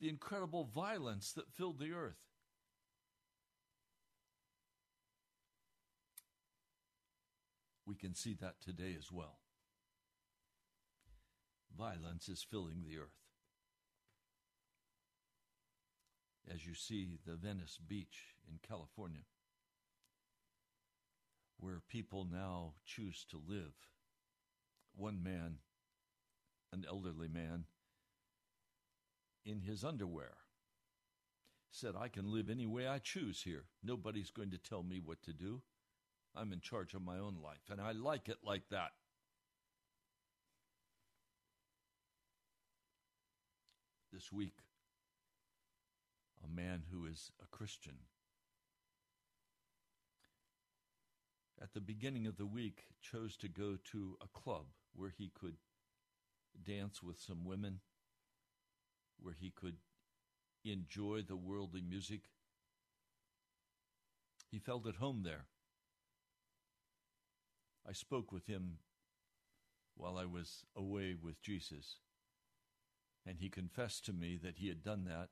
the 0.00 0.08
incredible 0.08 0.64
violence 0.64 1.34
that 1.34 1.52
filled 1.52 1.78
the 1.78 1.92
earth. 1.92 2.16
We 7.84 7.94
can 7.94 8.14
see 8.14 8.34
that 8.40 8.62
today 8.64 8.96
as 8.98 9.12
well. 9.12 9.40
Violence 11.76 12.26
is 12.30 12.42
filling 12.42 12.84
the 12.88 12.96
earth. 12.96 13.20
As 16.50 16.64
you 16.64 16.72
see 16.72 17.18
the 17.26 17.34
Venice 17.34 17.78
Beach 17.86 18.35
in 18.48 18.58
California, 18.66 19.24
where 21.58 21.80
people 21.88 22.26
now 22.30 22.74
choose 22.84 23.24
to 23.30 23.40
live. 23.46 23.74
One 24.94 25.22
man, 25.22 25.58
an 26.72 26.84
elderly 26.88 27.28
man, 27.28 27.64
in 29.44 29.60
his 29.60 29.84
underwear, 29.84 30.34
said, 31.70 31.94
I 31.98 32.08
can 32.08 32.32
live 32.32 32.48
any 32.48 32.66
way 32.66 32.88
I 32.88 32.98
choose 32.98 33.42
here. 33.42 33.64
Nobody's 33.82 34.30
going 34.30 34.50
to 34.50 34.58
tell 34.58 34.82
me 34.82 35.00
what 35.04 35.22
to 35.24 35.32
do. 35.32 35.62
I'm 36.34 36.52
in 36.52 36.60
charge 36.60 36.94
of 36.94 37.02
my 37.02 37.18
own 37.18 37.36
life, 37.42 37.70
and 37.70 37.80
I 37.80 37.92
like 37.92 38.28
it 38.28 38.38
like 38.42 38.68
that. 38.70 38.92
This 44.12 44.32
week, 44.32 44.56
a 46.42 46.48
man 46.48 46.84
who 46.90 47.06
is 47.06 47.30
a 47.42 47.46
Christian 47.54 47.96
at 51.62 51.72
the 51.72 51.80
beginning 51.80 52.26
of 52.26 52.36
the 52.36 52.46
week 52.46 52.84
chose 53.00 53.36
to 53.38 53.48
go 53.48 53.76
to 53.92 54.16
a 54.20 54.38
club 54.38 54.66
where 54.94 55.12
he 55.16 55.30
could 55.38 55.56
dance 56.62 57.02
with 57.02 57.18
some 57.18 57.44
women, 57.44 57.80
where 59.18 59.34
he 59.38 59.50
could 59.50 59.76
enjoy 60.64 61.22
the 61.22 61.36
worldly 61.36 61.80
music. 61.80 62.22
He 64.50 64.58
felt 64.58 64.86
at 64.86 64.96
home 64.96 65.22
there. 65.22 65.46
I 67.88 67.92
spoke 67.92 68.32
with 68.32 68.46
him 68.46 68.78
while 69.94 70.18
I 70.18 70.24
was 70.24 70.64
away 70.76 71.14
with 71.20 71.40
Jesus, 71.40 71.96
and 73.26 73.38
he 73.38 73.48
confessed 73.48 74.04
to 74.06 74.12
me 74.12 74.38
that 74.42 74.56
he 74.56 74.68
had 74.68 74.82
done 74.82 75.04
that, 75.04 75.28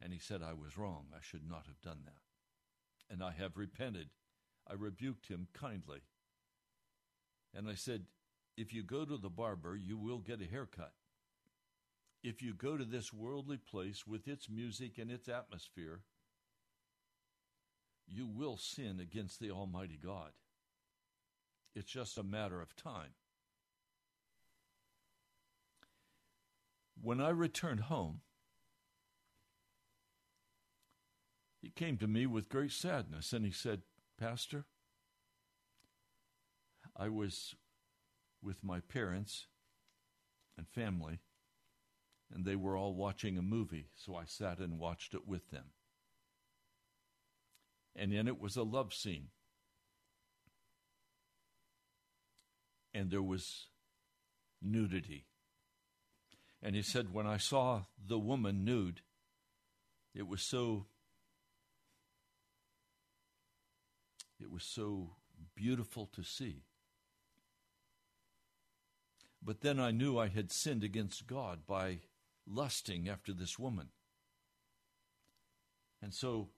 and 0.00 0.12
he 0.12 0.18
said 0.18 0.42
I 0.42 0.52
was 0.52 0.78
wrong. 0.78 1.06
I 1.12 1.18
should 1.20 1.48
not 1.48 1.66
have 1.66 1.80
done 1.80 2.02
that. 2.04 2.22
And 3.12 3.22
I 3.22 3.32
have 3.32 3.56
repented. 3.56 4.10
I 4.70 4.74
rebuked 4.74 5.28
him 5.28 5.48
kindly. 5.52 6.00
And 7.54 7.68
I 7.68 7.74
said, 7.74 8.04
If 8.56 8.72
you 8.72 8.82
go 8.82 9.04
to 9.04 9.16
the 9.16 9.30
barber, 9.30 9.76
you 9.76 9.96
will 9.96 10.18
get 10.18 10.42
a 10.42 10.46
haircut. 10.46 10.92
If 12.22 12.42
you 12.42 12.52
go 12.52 12.76
to 12.76 12.84
this 12.84 13.12
worldly 13.12 13.58
place 13.58 14.06
with 14.06 14.28
its 14.28 14.50
music 14.50 14.98
and 14.98 15.10
its 15.10 15.28
atmosphere, 15.28 16.00
you 18.06 18.26
will 18.26 18.56
sin 18.56 18.98
against 19.00 19.40
the 19.40 19.50
Almighty 19.50 19.98
God. 20.02 20.30
It's 21.74 21.90
just 21.90 22.18
a 22.18 22.22
matter 22.22 22.60
of 22.60 22.74
time. 22.74 23.14
When 27.00 27.20
I 27.20 27.28
returned 27.28 27.80
home, 27.80 28.22
he 31.62 31.70
came 31.70 31.96
to 31.98 32.08
me 32.08 32.26
with 32.26 32.48
great 32.48 32.72
sadness 32.72 33.32
and 33.32 33.44
he 33.44 33.52
said, 33.52 33.82
Pastor, 34.18 34.64
I 36.96 37.08
was 37.08 37.54
with 38.42 38.64
my 38.64 38.80
parents 38.80 39.46
and 40.56 40.66
family, 40.66 41.20
and 42.34 42.44
they 42.44 42.56
were 42.56 42.76
all 42.76 42.94
watching 42.94 43.38
a 43.38 43.42
movie, 43.42 43.90
so 43.94 44.16
I 44.16 44.24
sat 44.24 44.58
and 44.58 44.78
watched 44.78 45.14
it 45.14 45.26
with 45.26 45.50
them. 45.50 45.66
And 47.94 48.12
in 48.12 48.26
it 48.26 48.40
was 48.40 48.56
a 48.56 48.64
love 48.64 48.92
scene. 48.92 49.28
And 52.92 53.10
there 53.10 53.22
was 53.22 53.66
nudity. 54.60 55.26
And 56.60 56.74
he 56.74 56.82
said, 56.82 57.12
When 57.12 57.26
I 57.26 57.36
saw 57.36 57.82
the 58.04 58.18
woman 58.18 58.64
nude, 58.64 59.02
it 60.14 60.26
was 60.26 60.42
so 60.42 60.86
It 64.40 64.50
was 64.50 64.64
so 64.64 65.10
beautiful 65.54 66.06
to 66.14 66.22
see. 66.22 66.62
But 69.42 69.60
then 69.60 69.78
I 69.78 69.90
knew 69.90 70.18
I 70.18 70.28
had 70.28 70.50
sinned 70.50 70.84
against 70.84 71.26
God 71.26 71.60
by 71.66 72.00
lusting 72.46 73.08
after 73.08 73.32
this 73.32 73.58
woman. 73.58 73.88
And 76.02 76.12
so 76.14 76.48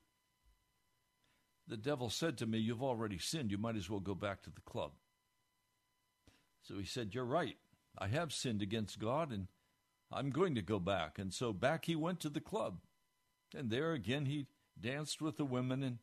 the 1.66 1.76
devil 1.76 2.10
said 2.10 2.38
to 2.38 2.46
me, 2.46 2.58
You've 2.58 2.82
already 2.82 3.18
sinned. 3.18 3.50
You 3.50 3.58
might 3.58 3.76
as 3.76 3.88
well 3.88 4.00
go 4.00 4.14
back 4.14 4.42
to 4.42 4.50
the 4.50 4.60
club. 4.62 4.92
So 6.62 6.78
he 6.78 6.84
said, 6.84 7.14
You're 7.14 7.24
right. 7.24 7.56
I 7.98 8.08
have 8.08 8.32
sinned 8.32 8.62
against 8.62 8.98
God 8.98 9.32
and 9.32 9.48
I'm 10.12 10.30
going 10.30 10.54
to 10.56 10.62
go 10.62 10.78
back. 10.78 11.18
And 11.18 11.32
so 11.32 11.52
back 11.52 11.84
he 11.84 11.96
went 11.96 12.20
to 12.20 12.28
the 12.28 12.40
club. 12.40 12.78
And 13.54 13.70
there 13.70 13.92
again 13.92 14.26
he 14.26 14.46
danced 14.78 15.20
with 15.20 15.36
the 15.36 15.44
women 15.44 15.82
and 15.82 15.98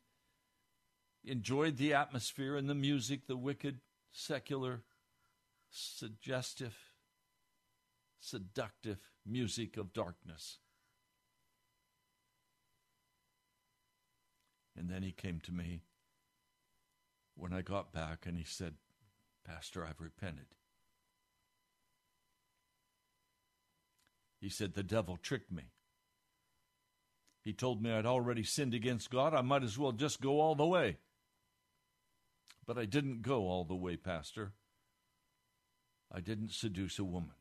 enjoyed 1.24 1.76
the 1.76 1.94
atmosphere 1.94 2.56
and 2.56 2.68
the 2.68 2.74
music, 2.74 3.26
the 3.26 3.36
wicked, 3.36 3.80
secular, 4.12 4.82
suggestive, 5.70 6.76
seductive 8.20 8.98
music 9.26 9.76
of 9.76 9.92
darkness. 9.92 10.58
And 14.76 14.88
then 14.88 15.02
he 15.02 15.12
came 15.12 15.40
to 15.40 15.52
me 15.52 15.82
when 17.34 17.52
I 17.52 17.62
got 17.62 17.92
back 17.92 18.26
and 18.26 18.36
he 18.36 18.44
said, 18.44 18.74
Pastor, 19.44 19.84
I've 19.84 20.00
repented. 20.00 20.46
He 24.40 24.48
said, 24.48 24.74
The 24.74 24.82
devil 24.82 25.18
tricked 25.20 25.50
me. 25.50 25.72
He 27.42 27.52
told 27.52 27.82
me 27.82 27.90
I'd 27.90 28.06
already 28.06 28.44
sinned 28.44 28.74
against 28.74 29.10
God. 29.10 29.34
I 29.34 29.40
might 29.40 29.62
as 29.62 29.78
well 29.78 29.92
just 29.92 30.20
go 30.20 30.40
all 30.40 30.54
the 30.54 30.66
way. 30.66 30.98
But 32.68 32.76
I 32.76 32.84
didn't 32.84 33.22
go 33.22 33.48
all 33.48 33.64
the 33.64 33.74
way, 33.74 33.96
Pastor. 33.96 34.52
I 36.12 36.20
didn't 36.20 36.52
seduce 36.52 36.98
a 36.98 37.04
woman. 37.04 37.32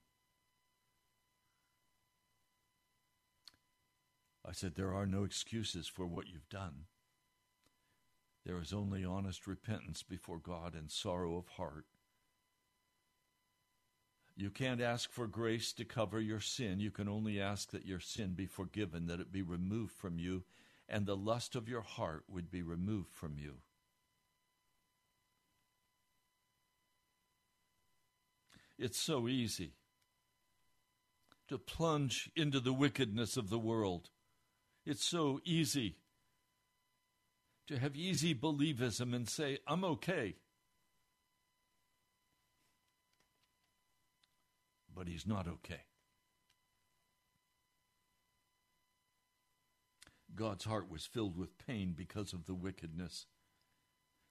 I 4.45 4.53
said, 4.53 4.75
There 4.75 4.93
are 4.93 5.05
no 5.05 5.25
excuses 5.25 5.85
for 5.85 6.07
what 6.07 6.29
you've 6.29 6.47
done. 6.47 6.85
There 8.45 8.61
is 8.61 8.71
only 8.71 9.03
honest 9.03 9.47
repentance 9.47 10.01
before 10.01 10.39
God 10.39 10.73
and 10.73 10.89
sorrow 10.89 11.35
of 11.35 11.49
heart. 11.49 11.87
You 14.37 14.49
can't 14.49 14.79
ask 14.79 15.11
for 15.11 15.27
grace 15.27 15.73
to 15.73 15.83
cover 15.83 16.21
your 16.21 16.39
sin. 16.39 16.79
You 16.79 16.91
can 16.91 17.09
only 17.09 17.41
ask 17.41 17.71
that 17.71 17.85
your 17.85 17.99
sin 17.99 18.33
be 18.33 18.45
forgiven, 18.45 19.07
that 19.07 19.19
it 19.19 19.33
be 19.33 19.41
removed 19.41 19.91
from 19.91 20.19
you, 20.19 20.45
and 20.87 21.05
the 21.05 21.17
lust 21.17 21.53
of 21.57 21.67
your 21.67 21.81
heart 21.81 22.23
would 22.29 22.49
be 22.49 22.61
removed 22.61 23.11
from 23.11 23.37
you. 23.37 23.55
It's 28.77 28.99
so 28.99 29.27
easy 29.27 29.73
to 31.47 31.57
plunge 31.57 32.29
into 32.35 32.59
the 32.59 32.73
wickedness 32.73 33.37
of 33.37 33.49
the 33.49 33.59
world. 33.59 34.09
It's 34.85 35.05
so 35.05 35.39
easy 35.43 35.97
to 37.67 37.77
have 37.77 37.95
easy 37.95 38.33
believism 38.33 39.13
and 39.13 39.27
say, 39.27 39.59
I'm 39.67 39.83
okay. 39.83 40.35
But 44.93 45.07
he's 45.07 45.27
not 45.27 45.47
okay. 45.47 45.81
God's 50.35 50.65
heart 50.65 50.89
was 50.89 51.05
filled 51.05 51.37
with 51.37 51.57
pain 51.65 51.93
because 51.97 52.31
of 52.31 52.45
the 52.45 52.53
wickedness. 52.53 53.25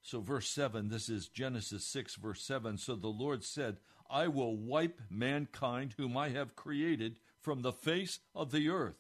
So, 0.03 0.21
verse 0.21 0.49
7, 0.49 0.89
this 0.89 1.09
is 1.09 1.29
Genesis 1.29 1.85
6, 1.85 2.15
verse 2.15 2.41
7. 2.43 2.79
So 2.79 2.95
the 2.95 3.09
Lord 3.09 3.43
said, 3.43 3.79
I 4.11 4.29
will 4.29 4.57
wipe 4.57 5.01
mankind 5.11 5.95
whom 5.97 6.17
I 6.17 6.31
have 6.31 6.57
created 6.57 7.19
from 7.41 7.63
the 7.63 7.73
face 7.73 8.19
of 8.35 8.51
the 8.51 8.69
earth. 8.69 8.97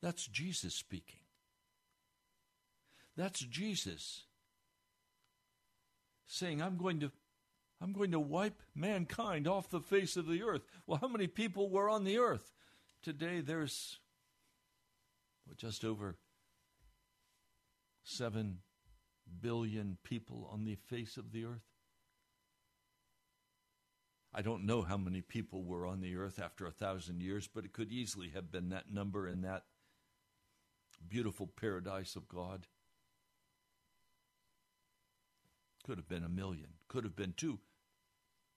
That's 0.00 0.26
Jesus 0.26 0.74
speaking. 0.74 1.20
That's 3.16 3.40
Jesus 3.40 4.24
saying, 6.26 6.60
I'm 6.60 6.76
going 6.76 7.00
to 7.00 7.10
I'm 7.80 7.92
going 7.92 8.12
to 8.12 8.20
wipe 8.20 8.62
mankind 8.74 9.46
off 9.46 9.68
the 9.68 9.80
face 9.80 10.16
of 10.16 10.26
the 10.26 10.42
earth. 10.42 10.62
Well, 10.86 10.98
how 11.00 11.08
many 11.08 11.26
people 11.26 11.68
were 11.68 11.90
on 11.90 12.04
the 12.04 12.18
earth? 12.18 12.52
Today 13.02 13.40
there's 13.40 13.98
just 15.58 15.84
over 15.84 16.16
7 18.04 18.58
billion 19.40 19.98
people 20.02 20.48
on 20.50 20.64
the 20.64 20.76
face 20.76 21.16
of 21.16 21.32
the 21.32 21.44
earth. 21.44 21.73
I 24.34 24.42
don't 24.42 24.66
know 24.66 24.82
how 24.82 24.96
many 24.96 25.20
people 25.20 25.62
were 25.62 25.86
on 25.86 26.00
the 26.00 26.16
earth 26.16 26.40
after 26.42 26.66
a 26.66 26.72
thousand 26.72 27.22
years, 27.22 27.46
but 27.46 27.64
it 27.64 27.72
could 27.72 27.92
easily 27.92 28.30
have 28.34 28.50
been 28.50 28.70
that 28.70 28.92
number 28.92 29.28
in 29.28 29.42
that 29.42 29.62
beautiful 31.08 31.46
paradise 31.46 32.16
of 32.16 32.28
God. 32.28 32.66
Could 35.84 35.98
have 35.98 36.08
been 36.08 36.24
a 36.24 36.28
million, 36.28 36.70
could 36.88 37.04
have 37.04 37.14
been 37.14 37.34
two, 37.36 37.60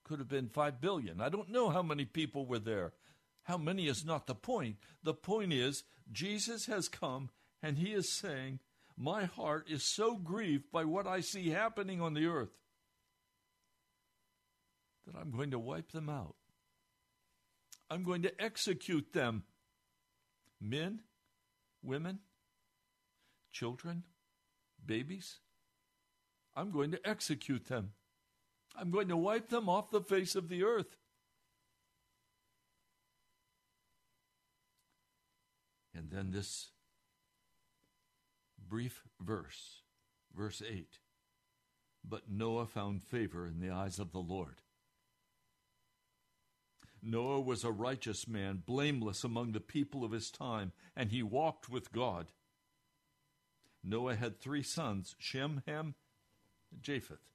could 0.04 0.18
have 0.18 0.30
been 0.30 0.50
five 0.50 0.82
billion. 0.82 1.22
I 1.22 1.30
don't 1.30 1.50
know 1.50 1.70
how 1.70 1.84
many 1.84 2.06
people 2.06 2.48
were 2.48 2.60
there. 2.60 2.94
How 3.44 3.58
many 3.58 3.88
is 3.88 4.04
not 4.04 4.26
the 4.26 4.36
point. 4.36 4.78
The 5.04 5.14
point 5.14 5.54
is, 5.54 5.84
Jesus 6.12 6.66
has 6.66 6.90
come 6.90 7.30
and 7.62 7.78
he 7.78 7.94
is 7.94 8.18
saying, 8.18 8.60
My 8.98 9.26
heart 9.26 9.68
is 9.70 9.84
so 9.84 10.16
grieved 10.16 10.72
by 10.72 10.86
what 10.86 11.06
I 11.06 11.20
see 11.20 11.50
happening 11.50 12.02
on 12.02 12.14
the 12.14 12.26
earth 12.26 12.50
that 15.08 15.20
I'm 15.20 15.32
going 15.32 15.52
to 15.52 15.60
wipe 15.60 15.92
them 15.92 16.10
out. 16.10 16.36
I'm 17.90 18.04
going 18.04 18.22
to 18.24 18.42
execute 18.42 19.14
them. 19.14 19.44
Men, 20.60 21.00
women, 21.82 22.20
children, 23.52 24.04
babies. 24.86 25.40
I'm 26.56 26.72
going 26.72 26.92
to 26.92 27.08
execute 27.08 27.68
them. 27.68 27.92
I'm 28.78 28.92
going 28.92 29.08
to 29.08 29.18
wipe 29.18 29.50
them 29.50 29.70
off 29.70 29.92
the 29.92 30.02
face 30.02 30.36
of 30.36 30.50
the 30.50 30.64
earth. 30.64 30.98
And 35.96 36.12
then 36.12 36.32
this 36.32 36.72
brief 38.68 39.04
verse, 39.20 39.82
verse 40.36 40.62
8. 40.68 41.00
But 42.04 42.30
Noah 42.30 42.68
found 42.68 43.04
favor 43.04 43.48
in 43.48 43.60
the 43.60 43.72
eyes 43.72 43.98
of 43.98 44.12
the 44.12 44.20
Lord. 44.20 44.62
Noah 47.02 47.42
was 47.42 47.64
a 47.64 47.72
righteous 47.72 48.28
man, 48.28 48.64
blameless 48.66 49.24
among 49.24 49.52
the 49.52 49.60
people 49.60 50.04
of 50.04 50.12
his 50.12 50.32
time, 50.32 50.72
and 50.96 51.12
he 51.12 51.24
walked 51.24 51.70
with 51.70 51.92
God. 51.92 52.28
Noah 53.84 54.16
had 54.16 54.40
three 54.40 54.64
sons 54.64 55.16
Shem, 55.20 55.64
Ham, 55.66 55.96
and 56.72 56.82
Japheth. 56.82 57.30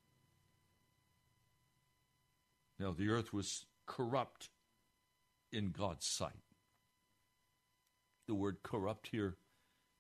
Now, 2.79 2.92
the 2.92 3.09
earth 3.09 3.33
was 3.33 3.66
corrupt 3.87 4.51
in 5.53 5.70
God's 5.70 6.07
sight. 6.07 6.42
The 8.27 8.35
word 8.35 8.59
corrupt 8.62 9.09
here 9.09 9.37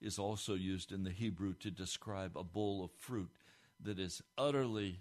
is 0.00 0.18
also 0.18 0.54
used 0.54 0.90
in 0.90 1.04
the 1.04 1.10
Hebrew 1.10 1.54
to 1.54 1.70
describe 1.70 2.36
a 2.36 2.44
bowl 2.44 2.82
of 2.84 2.90
fruit 2.90 3.30
that 3.80 3.98
is 3.98 4.22
utterly 4.36 5.00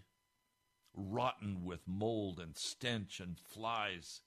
rotten 0.94 1.64
with 1.64 1.88
mold 1.88 2.40
and 2.40 2.58
stench 2.58 3.20
and 3.20 3.40
flies, 3.40 4.22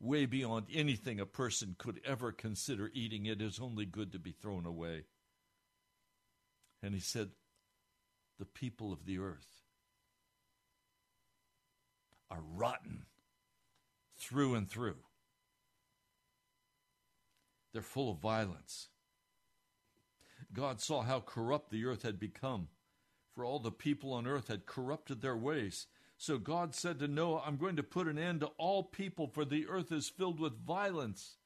way 0.00 0.24
beyond 0.26 0.66
anything 0.72 1.20
a 1.20 1.26
person 1.26 1.76
could 1.78 2.00
ever 2.04 2.32
consider 2.32 2.90
eating. 2.94 3.26
It 3.26 3.42
is 3.42 3.60
only 3.60 3.84
good 3.84 4.12
to 4.12 4.18
be 4.18 4.32
thrown 4.32 4.66
away. 4.66 5.04
And 6.82 6.94
he 6.94 7.00
said, 7.00 7.30
The 8.38 8.46
people 8.46 8.92
of 8.92 9.04
the 9.04 9.18
earth 9.18 9.64
are 12.30 12.42
rotten 12.42 13.04
through 14.18 14.54
and 14.54 14.68
through. 14.68 14.96
They're 17.72 17.82
full 17.82 18.10
of 18.10 18.18
violence. 18.18 18.88
God 20.52 20.80
saw 20.80 21.02
how 21.02 21.20
corrupt 21.20 21.70
the 21.70 21.84
earth 21.84 22.02
had 22.02 22.18
become, 22.18 22.68
for 23.34 23.44
all 23.44 23.60
the 23.60 23.70
people 23.70 24.12
on 24.12 24.26
earth 24.26 24.48
had 24.48 24.66
corrupted 24.66 25.20
their 25.20 25.36
ways. 25.36 25.86
So 26.20 26.36
God 26.36 26.74
said 26.74 26.98
to 26.98 27.08
Noah, 27.08 27.42
I'm 27.46 27.56
going 27.56 27.76
to 27.76 27.82
put 27.82 28.06
an 28.06 28.18
end 28.18 28.40
to 28.40 28.48
all 28.58 28.82
people, 28.82 29.26
for 29.26 29.46
the 29.46 29.66
earth 29.66 29.90
is 29.90 30.10
filled 30.10 30.38
with 30.38 30.66
violence. 30.66 31.38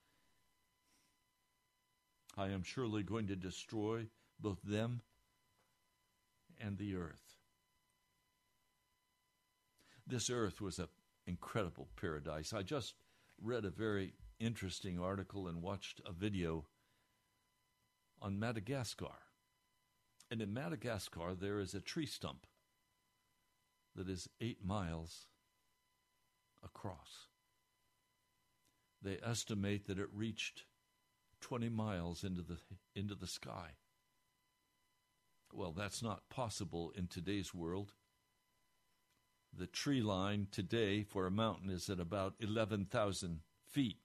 I 2.36 2.48
am 2.48 2.64
surely 2.64 3.04
going 3.04 3.28
to 3.28 3.36
destroy 3.36 4.08
both 4.40 4.60
them 4.64 5.02
and 6.60 6.76
the 6.76 6.96
earth. 6.96 7.36
This 10.08 10.28
earth 10.28 10.60
was 10.60 10.80
an 10.80 10.88
incredible 11.24 11.86
paradise. 11.94 12.52
I 12.52 12.64
just 12.64 12.94
read 13.40 13.64
a 13.64 13.70
very 13.70 14.14
interesting 14.40 14.98
article 14.98 15.46
and 15.46 15.62
watched 15.62 16.00
a 16.04 16.12
video 16.12 16.64
on 18.20 18.40
Madagascar. 18.40 19.20
And 20.32 20.42
in 20.42 20.52
Madagascar, 20.52 21.36
there 21.40 21.60
is 21.60 21.74
a 21.74 21.80
tree 21.80 22.06
stump 22.06 22.48
that 23.94 24.08
is 24.08 24.28
eight 24.40 24.64
miles 24.64 25.26
across. 26.64 27.28
They 29.02 29.18
estimate 29.24 29.86
that 29.86 29.98
it 29.98 30.08
reached 30.12 30.64
20 31.40 31.68
miles 31.68 32.24
into 32.24 32.42
the, 32.42 32.56
into 32.94 33.14
the 33.14 33.26
sky. 33.26 33.72
Well, 35.52 35.72
that's 35.72 36.02
not 36.02 36.28
possible 36.30 36.92
in 36.96 37.06
today's 37.06 37.54
world. 37.54 37.92
The 39.56 39.66
tree 39.66 40.00
line 40.00 40.48
today 40.50 41.04
for 41.04 41.26
a 41.26 41.30
mountain 41.30 41.70
is 41.70 41.88
at 41.88 42.00
about 42.00 42.34
11,000 42.40 43.40
feet. 43.70 43.98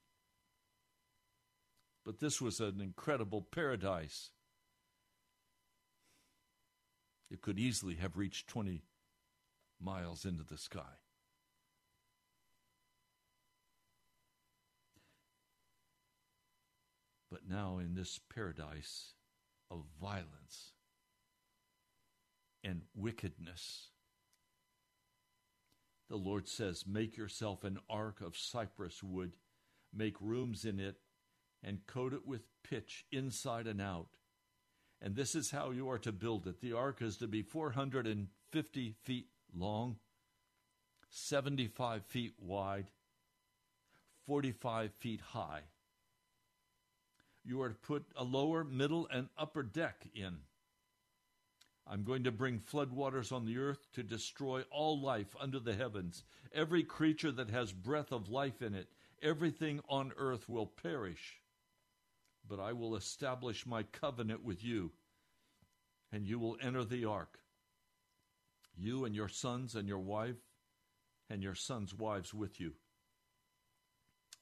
But 2.06 2.20
this 2.20 2.40
was 2.40 2.60
an 2.60 2.82
incredible 2.82 3.42
paradise. 3.42 4.32
It 7.32 7.42
could 7.42 7.58
easily 7.58 7.96
have 7.96 8.18
reached 8.18 8.48
20 8.48 8.84
miles 9.82 10.26
into 10.26 10.44
the 10.44 10.58
sky. 10.58 11.00
But 17.32 17.48
now, 17.48 17.78
in 17.78 17.94
this 17.94 18.20
paradise 18.34 19.14
of 19.70 19.84
violence 20.02 20.74
and 22.64 22.82
wickedness, 22.96 23.90
the 26.10 26.18
Lord 26.18 26.48
says, 26.48 26.86
Make 26.88 27.18
yourself 27.18 27.64
an 27.64 27.78
ark 27.88 28.22
of 28.22 28.36
cypress 28.36 29.04
wood, 29.04 29.34
make 29.94 30.20
rooms 30.20 30.66
in 30.66 30.80
it, 30.80 30.98
and 31.64 31.86
coat 31.86 32.14
it 32.14 32.26
with 32.26 32.42
pitch 32.64 33.06
inside 33.12 33.68
and 33.68 33.82
out. 33.82 34.18
And 35.02 35.16
this 35.16 35.36
is 35.36 35.52
how 35.52 35.70
you 35.72 35.90
are 35.90 36.00
to 36.00 36.12
build 36.12 36.48
it. 36.48 36.62
The 36.62 36.74
ark 36.74 37.02
is 37.02 37.18
to 37.18 37.28
be 37.28 37.42
450 37.42 38.96
feet 39.04 39.28
long, 39.56 39.98
75 41.10 42.06
feet 42.06 42.34
wide, 42.40 42.88
45 44.26 44.92
feet 44.94 45.22
high. 45.22 45.62
You 47.44 47.62
are 47.62 47.70
to 47.70 47.76
put 47.76 48.06
a 48.16 48.24
lower, 48.24 48.64
middle, 48.64 49.08
and 49.12 49.30
upper 49.38 49.64
deck 49.64 50.08
in. 50.14 50.38
I'm 51.88 52.04
going 52.04 52.26
to 52.26 52.32
bring 52.32 52.60
floodwaters 52.60 53.32
on 53.32 53.46
the 53.46 53.58
earth 53.58 53.88
to 53.94 54.04
destroy 54.04 54.62
all 54.70 55.02
life 55.02 55.36
under 55.40 55.60
the 55.60 55.74
heavens. 55.74 56.24
Every 56.54 56.84
creature 56.84 57.32
that 57.32 57.50
has 57.50 57.72
breath 57.72 58.12
of 58.12 58.30
life 58.30 58.62
in 58.62 58.76
it, 58.76 58.90
everything 59.24 59.82
on 59.90 60.14
earth 60.18 60.48
will 60.48 60.68
perish. 60.68 61.38
But 62.48 62.60
I 62.60 62.74
will 62.74 62.96
establish 62.96 63.66
my 63.66 63.84
covenant 63.84 64.44
with 64.44 64.64
you, 64.64 64.92
and 66.12 66.28
you 66.28 66.38
will 66.38 66.58
enter 66.62 66.84
the 66.84 67.06
ark. 67.06 67.40
You 68.80 69.04
and 69.04 69.14
your 69.14 69.28
sons 69.28 69.76
and 69.76 69.88
your 69.88 70.00
wife, 70.00 70.38
and 71.30 71.44
your 71.44 71.56
sons' 71.56 71.94
wives 71.94 72.34
with 72.34 72.60
you. 72.60 72.74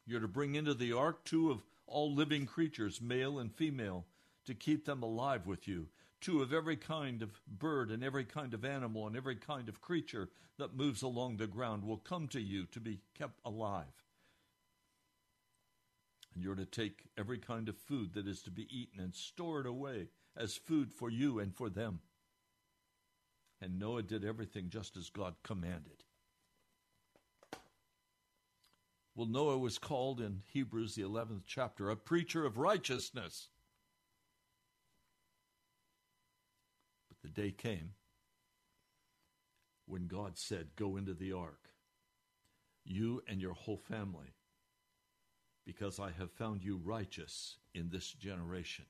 You're 0.06 0.22
to 0.22 0.28
bring 0.28 0.56
into 0.56 0.74
the 0.74 0.94
ark 0.94 1.26
two 1.26 1.52
of 1.52 1.64
all 1.88 2.14
living 2.14 2.46
creatures, 2.46 3.02
male 3.02 3.40
and 3.40 3.54
female, 3.54 4.06
to 4.46 4.54
keep 4.54 4.86
them 4.86 5.04
alive 5.04 5.48
with 5.48 5.68
you. 5.68 5.88
Two 6.22 6.42
of 6.42 6.54
every 6.54 6.78
kind 6.78 7.22
of 7.22 7.42
bird 7.48 7.92
and 7.92 8.04
every 8.04 8.24
kind 8.24 8.54
of 8.54 8.64
animal 8.64 9.08
and 9.08 9.18
every 9.18 9.36
kind 9.36 9.68
of 9.68 9.82
creature 9.82 10.30
that 10.58 10.76
moves 10.76 11.02
along 11.02 11.38
the 11.38 11.48
ground 11.48 11.84
will 11.84 11.98
come 11.98 12.28
to 12.30 12.40
you 12.40 12.66
to 12.68 12.80
be 12.80 13.02
kept 13.18 13.40
alive. 13.44 13.86
And 16.34 16.44
you're 16.44 16.56
to 16.56 16.66
take 16.66 17.06
every 17.18 17.38
kind 17.40 17.68
of 17.68 17.78
food 17.78 18.14
that 18.14 18.28
is 18.28 18.42
to 18.44 18.52
be 18.52 18.68
eaten 18.70 19.00
and 19.00 19.14
store 19.14 19.62
it 19.62 19.68
away 19.68 20.08
as 20.36 20.56
food 20.56 20.94
for 20.94 21.10
you 21.10 21.40
and 21.40 21.56
for 21.56 21.70
them. 21.70 22.00
And 23.62 23.80
Noah 23.80 24.04
did 24.04 24.24
everything 24.24 24.70
just 24.70 24.98
as 24.98 25.10
God 25.10 25.36
commanded. 25.44 26.04
Well, 29.16 29.26
Noah 29.26 29.58
was 29.58 29.80
called 29.80 30.22
in 30.22 30.44
Hebrews, 30.46 30.94
the 30.94 31.02
11th 31.02 31.42
chapter, 31.48 31.90
a 31.90 31.96
preacher 31.96 32.46
of 32.46 32.60
righteousness. 32.60 33.48
But 37.10 37.18
the 37.24 37.42
day 37.42 37.52
came 37.52 37.94
when 39.88 40.06
God 40.06 40.38
said, 40.38 40.76
Go 40.76 40.98
into 40.98 41.16
the 41.16 41.32
ark, 41.34 41.70
you 42.86 43.24
and 43.28 43.42
your 43.42 43.54
whole 43.54 43.78
family, 43.78 44.36
because 45.66 46.00
I 46.00 46.12
have 46.12 46.30
found 46.32 46.64
you 46.64 46.78
righteous 46.78 47.56
in 47.74 47.90
this 47.90 48.12
generation. 48.12 48.86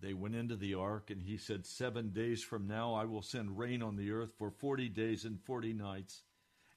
They 0.00 0.14
went 0.14 0.34
into 0.34 0.56
the 0.56 0.74
ark, 0.74 1.10
and 1.10 1.22
he 1.22 1.36
said, 1.36 1.66
Seven 1.66 2.10
days 2.10 2.42
from 2.42 2.66
now 2.66 2.94
I 2.94 3.04
will 3.04 3.22
send 3.22 3.58
rain 3.58 3.82
on 3.82 3.96
the 3.96 4.10
earth 4.10 4.32
for 4.38 4.50
forty 4.50 4.88
days 4.88 5.24
and 5.24 5.38
forty 5.40 5.74
nights, 5.74 6.22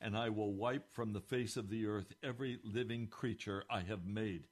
and 0.01 0.17
I 0.17 0.29
will 0.29 0.53
wipe 0.53 0.91
from 0.91 1.13
the 1.13 1.21
face 1.21 1.55
of 1.55 1.69
the 1.69 1.85
earth 1.85 2.13
every 2.21 2.59
living 2.63 3.07
creature 3.07 3.63
I 3.69 3.81
have 3.81 4.05
made. 4.05 4.43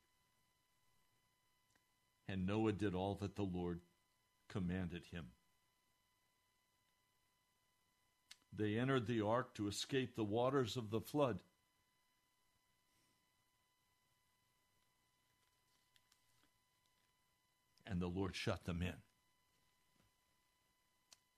And 2.29 2.45
Noah 2.45 2.71
did 2.71 2.95
all 2.95 3.15
that 3.15 3.35
the 3.35 3.43
Lord 3.43 3.81
commanded 4.47 5.03
him. 5.11 5.25
They 8.53 8.77
entered 8.77 9.07
the 9.07 9.21
ark 9.21 9.53
to 9.55 9.67
escape 9.67 10.15
the 10.15 10.23
waters 10.23 10.77
of 10.77 10.91
the 10.91 11.01
flood. 11.01 11.39
And 17.91 17.99
the 17.99 18.07
Lord 18.07 18.37
shut 18.37 18.63
them 18.63 18.81
in. 18.81 18.93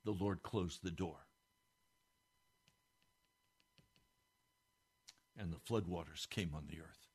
The 0.05 0.11
Lord 0.11 0.43
closed 0.43 0.83
the 0.83 0.91
door. 0.91 1.25
And 5.35 5.51
the 5.51 5.57
floodwaters 5.57 6.29
came 6.29 6.51
on 6.53 6.67
the 6.69 6.79
earth. 6.79 7.07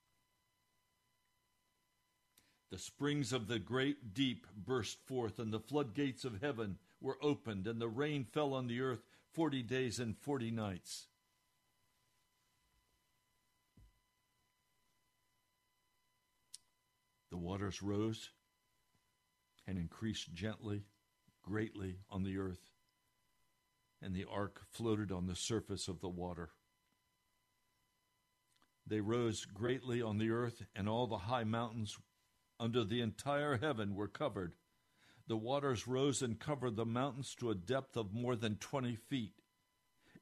The 2.72 2.78
springs 2.78 3.32
of 3.32 3.46
the 3.46 3.60
great 3.60 4.12
deep 4.12 4.44
burst 4.56 4.98
forth, 5.06 5.38
and 5.38 5.52
the 5.52 5.60
floodgates 5.60 6.24
of 6.24 6.40
heaven 6.40 6.76
were 7.00 7.16
opened, 7.22 7.68
and 7.68 7.80
the 7.80 7.88
rain 7.88 8.24
fell 8.24 8.52
on 8.52 8.66
the 8.66 8.80
earth 8.80 9.04
forty 9.32 9.62
days 9.62 10.00
and 10.00 10.18
forty 10.18 10.50
nights. 10.50 11.06
The 17.30 17.36
waters 17.36 17.80
rose 17.82 18.30
and 19.68 19.76
increased 19.78 20.32
gently, 20.32 20.86
greatly 21.42 21.98
on 22.08 22.22
the 22.24 22.38
earth, 22.38 22.70
and 24.00 24.14
the 24.14 24.24
ark 24.24 24.62
floated 24.72 25.12
on 25.12 25.26
the 25.26 25.36
surface 25.36 25.88
of 25.88 26.00
the 26.00 26.08
water. 26.08 26.48
They 28.86 29.00
rose 29.00 29.44
greatly 29.44 30.00
on 30.00 30.16
the 30.16 30.30
earth, 30.30 30.62
and 30.74 30.88
all 30.88 31.06
the 31.06 31.18
high 31.18 31.44
mountains 31.44 31.98
under 32.58 32.82
the 32.82 33.02
entire 33.02 33.58
heaven 33.58 33.94
were 33.94 34.08
covered. 34.08 34.54
The 35.26 35.36
waters 35.36 35.86
rose 35.86 36.22
and 36.22 36.40
covered 36.40 36.76
the 36.76 36.86
mountains 36.86 37.34
to 37.34 37.50
a 37.50 37.54
depth 37.54 37.98
of 37.98 38.14
more 38.14 38.36
than 38.36 38.56
twenty 38.56 38.96
feet. 38.96 39.34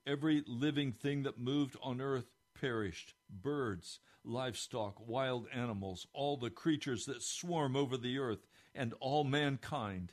Every 0.05 0.43
living 0.49 0.91
thing 0.91 1.23
that 1.23 1.39
moved 1.39 1.77
on 1.81 2.01
earth 2.01 2.27
perished 2.61 3.15
birds, 3.31 4.01
livestock, 4.25 5.07
wild 5.07 5.47
animals, 5.55 6.09
all 6.13 6.37
the 6.37 6.51
creatures 6.51 7.05
that 7.05 7.23
swarm 7.23 7.77
over 7.77 7.97
the 7.97 8.19
earth, 8.19 8.45
and 8.77 8.95
all 9.01 9.25
mankind. 9.25 10.12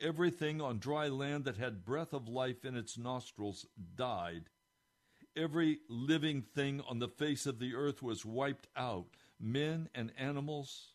Everything 0.00 0.60
on 0.60 0.78
dry 0.78 1.08
land 1.08 1.44
that 1.44 1.56
had 1.56 1.84
breath 1.84 2.12
of 2.12 2.28
life 2.28 2.64
in 2.64 2.76
its 2.76 2.98
nostrils 2.98 3.66
died. 3.94 4.50
Every 5.36 5.78
living 5.88 6.42
thing 6.42 6.82
on 6.88 6.98
the 6.98 7.08
face 7.08 7.46
of 7.46 7.58
the 7.58 7.74
earth 7.74 8.02
was 8.02 8.24
wiped 8.24 8.68
out 8.76 9.16
men 9.40 9.88
and 9.94 10.12
animals, 10.18 10.94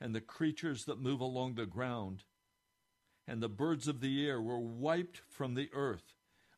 and 0.00 0.14
the 0.14 0.20
creatures 0.20 0.84
that 0.84 1.00
move 1.00 1.20
along 1.20 1.54
the 1.54 1.66
ground. 1.66 2.24
And 3.26 3.42
the 3.42 3.48
birds 3.48 3.88
of 3.88 4.00
the 4.00 4.26
air 4.26 4.40
were 4.40 4.58
wiped 4.58 5.20
from 5.28 5.54
the 5.54 5.68
earth. 5.72 6.14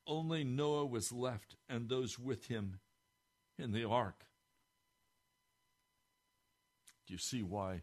Only 0.06 0.44
Noah 0.44 0.86
was 0.86 1.12
left, 1.12 1.56
and 1.68 1.88
those 1.88 2.18
with 2.18 2.46
him 2.46 2.78
in 3.58 3.72
the 3.72 3.84
ark. 3.84 4.26
Do 7.06 7.14
you 7.14 7.18
see 7.18 7.42
why 7.42 7.82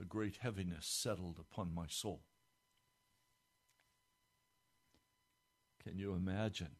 a 0.00 0.04
great 0.04 0.36
heaviness 0.40 0.86
settled 0.86 1.38
upon 1.38 1.74
my 1.74 1.86
soul? 1.88 2.22
Can 5.82 5.98
you 5.98 6.14
imagine 6.14 6.76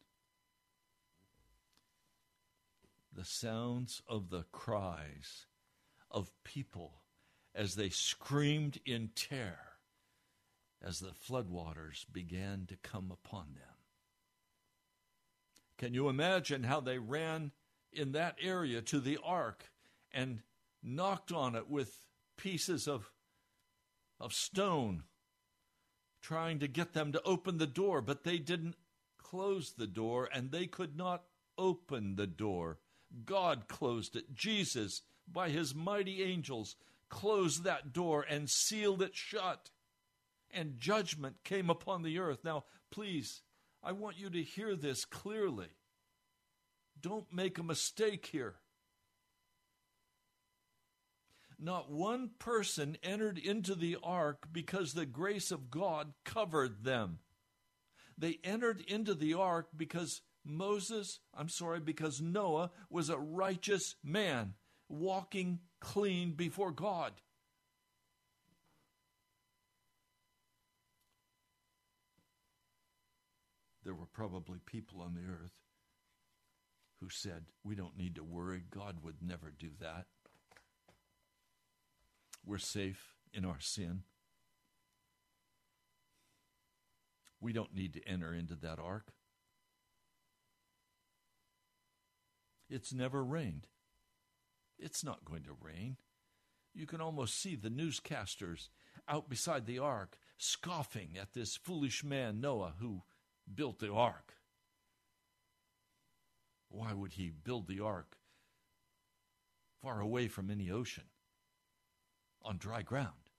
the 3.12 3.24
sounds 3.24 4.02
of 4.08 4.30
the 4.30 4.44
cries 4.52 5.46
of 6.10 6.30
people 6.44 7.02
as 7.54 7.74
they 7.74 7.88
screamed 7.88 8.80
in 8.84 9.10
terror 9.14 9.78
as 10.82 11.00
the 11.00 11.12
floodwaters 11.12 12.04
began 12.12 12.66
to 12.66 12.76
come 12.76 13.10
upon 13.10 13.54
them? 13.54 13.76
Can 15.78 15.94
you 15.94 16.08
imagine 16.08 16.64
how 16.64 16.80
they 16.80 16.98
ran 16.98 17.52
in 17.92 18.12
that 18.12 18.36
area 18.40 18.82
to 18.82 19.00
the 19.00 19.18
ark 19.22 19.70
and 20.12 20.40
knocked 20.82 21.32
on 21.32 21.54
it 21.54 21.68
with 21.68 22.02
pieces 22.36 22.86
of, 22.86 23.10
of 24.20 24.32
stone, 24.32 25.04
trying 26.22 26.58
to 26.58 26.68
get 26.68 26.92
them 26.92 27.12
to 27.12 27.22
open 27.22 27.58
the 27.58 27.66
door, 27.66 28.00
but 28.00 28.24
they 28.24 28.38
didn't 28.38 28.76
close 29.18 29.72
the 29.72 29.86
door 29.86 30.28
and 30.32 30.50
they 30.50 30.66
could 30.66 30.96
not 30.96 31.24
open 31.58 32.16
the 32.16 32.26
door. 32.26 32.78
God 33.24 33.68
closed 33.68 34.16
it. 34.16 34.34
Jesus, 34.34 35.02
by 35.26 35.48
his 35.48 35.74
mighty 35.74 36.22
angels, 36.22 36.76
closed 37.08 37.64
that 37.64 37.92
door 37.92 38.24
and 38.28 38.50
sealed 38.50 39.02
it 39.02 39.14
shut. 39.14 39.70
And 40.52 40.78
judgment 40.78 41.36
came 41.44 41.70
upon 41.70 42.02
the 42.02 42.18
earth. 42.18 42.40
Now, 42.44 42.64
please, 42.90 43.42
I 43.82 43.92
want 43.92 44.18
you 44.18 44.30
to 44.30 44.42
hear 44.42 44.74
this 44.74 45.04
clearly. 45.04 45.68
Don't 47.00 47.32
make 47.32 47.58
a 47.58 47.62
mistake 47.62 48.26
here. 48.26 48.56
Not 51.58 51.90
one 51.90 52.30
person 52.38 52.98
entered 53.02 53.38
into 53.38 53.74
the 53.74 53.96
ark 54.02 54.46
because 54.52 54.92
the 54.92 55.06
grace 55.06 55.50
of 55.50 55.70
God 55.70 56.12
covered 56.24 56.84
them. 56.84 57.20
They 58.18 58.38
entered 58.44 58.82
into 58.86 59.14
the 59.14 59.34
ark 59.34 59.68
because 59.76 60.20
Moses, 60.44 61.20
I'm 61.34 61.48
sorry, 61.48 61.80
because 61.80 62.20
Noah 62.20 62.70
was 62.90 63.10
a 63.10 63.18
righteous 63.18 63.96
man, 64.04 64.54
walking 64.88 65.60
clean 65.80 66.32
before 66.32 66.72
God. 66.72 67.12
There 73.84 73.94
were 73.94 74.06
probably 74.06 74.58
people 74.66 75.00
on 75.00 75.14
the 75.14 75.32
earth 75.32 75.52
who 77.00 77.08
said, 77.08 77.44
We 77.62 77.76
don't 77.76 77.96
need 77.96 78.16
to 78.16 78.24
worry. 78.24 78.62
God 78.68 78.96
would 79.02 79.22
never 79.22 79.52
do 79.56 79.70
that. 79.80 80.06
We're 82.46 82.58
safe 82.58 83.14
in 83.32 83.44
our 83.44 83.58
sin. 83.58 84.04
We 87.40 87.52
don't 87.52 87.74
need 87.74 87.92
to 87.94 88.08
enter 88.08 88.32
into 88.32 88.54
that 88.54 88.78
ark. 88.78 89.12
It's 92.70 92.92
never 92.92 93.24
rained. 93.24 93.66
It's 94.78 95.04
not 95.04 95.24
going 95.24 95.42
to 95.44 95.56
rain. 95.60 95.96
You 96.72 96.86
can 96.86 97.00
almost 97.00 97.40
see 97.40 97.56
the 97.56 97.68
newscasters 97.68 98.68
out 99.08 99.28
beside 99.28 99.66
the 99.66 99.80
ark 99.80 100.16
scoffing 100.38 101.16
at 101.20 101.32
this 101.32 101.56
foolish 101.56 102.04
man, 102.04 102.40
Noah, 102.40 102.74
who 102.78 103.02
built 103.52 103.80
the 103.80 103.92
ark. 103.92 104.34
Why 106.68 106.92
would 106.92 107.14
he 107.14 107.30
build 107.30 107.66
the 107.66 107.80
ark 107.80 108.18
far 109.82 110.00
away 110.00 110.28
from 110.28 110.50
any 110.50 110.70
ocean 110.70 111.04
on 112.46 112.58
dry 112.58 112.82
ground? 112.82 113.30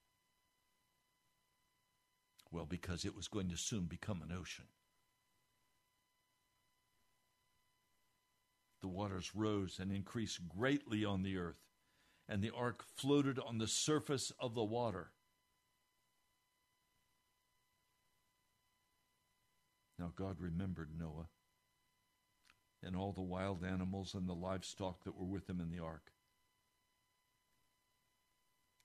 Well, 2.52 2.66
because 2.66 3.06
it 3.06 3.16
was 3.16 3.28
going 3.28 3.50
to 3.50 3.58
soon 3.58 3.86
become 3.86 4.22
an 4.22 4.36
ocean. 4.36 4.66
the 8.82 8.88
waters 8.88 9.32
rose 9.36 9.80
and 9.80 9.92
increased 9.92 10.48
greatly 10.48 11.04
on 11.04 11.24
the 11.24 11.38
earth, 11.38 11.60
and 12.30 12.42
the 12.42 12.52
ark 12.56 12.84
floated 12.96 13.40
on 13.40 13.58
the 13.58 13.68
surface 13.68 14.32
of 14.40 14.54
the 14.54 14.64
water. 14.64 15.12
Now 19.98 20.12
God 20.16 20.38
remembered 20.40 20.92
Noah 20.98 21.28
and 22.84 22.96
all 22.96 23.12
the 23.12 23.22
wild 23.22 23.64
animals 23.66 24.14
and 24.14 24.30
the 24.30 24.34
livestock 24.34 25.04
that 25.04 25.18
were 25.18 25.26
with 25.26 25.50
him 25.50 25.60
in 25.60 25.72
the 25.72 25.84
ark. 25.84 26.12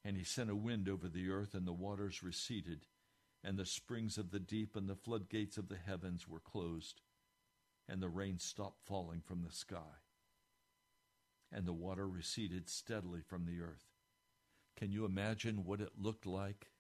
And 0.05 0.17
he 0.17 0.25
sent 0.25 0.51
a 0.51 0.57
wind 0.57 0.89
over 0.89 1.09
the 1.09 1.31
earth, 1.31 1.55
and 1.55 1.67
the 1.67 1.73
waters 1.73 2.23
receded, 2.23 2.87
and 3.45 3.57
the 3.57 3.67
springs 3.67 4.19
of 4.19 4.31
the 4.31 4.41
deep 4.41 4.75
and 4.75 4.89
the 4.89 4.97
floodgates 4.97 5.57
of 5.57 5.69
the 5.69 5.77
heavens 5.77 6.27
were 6.29 6.41
closed, 6.41 7.01
and 7.89 8.03
the 8.03 8.09
rain 8.09 8.39
stopped 8.39 8.85
falling 8.85 9.21
from 9.21 9.43
the 9.43 9.53
sky, 9.53 10.01
and 11.53 11.67
the 11.67 11.73
water 11.73 12.09
receded 12.09 12.69
steadily 12.69 13.21
from 13.21 13.45
the 13.45 13.61
earth. 13.61 13.87
Can 14.77 14.91
you 14.91 15.05
imagine 15.05 15.65
what 15.65 15.81
it 15.81 15.93
looked 15.97 16.27
like 16.27 16.71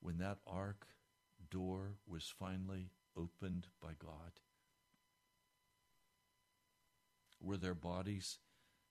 when 0.00 0.18
that 0.18 0.38
ark 0.46 0.86
door 1.50 1.96
was 2.06 2.32
finally 2.38 2.90
opened 3.16 3.68
by 3.80 3.92
God? 3.98 4.40
Were 7.40 7.56
their 7.56 7.74
bodies 7.74 8.38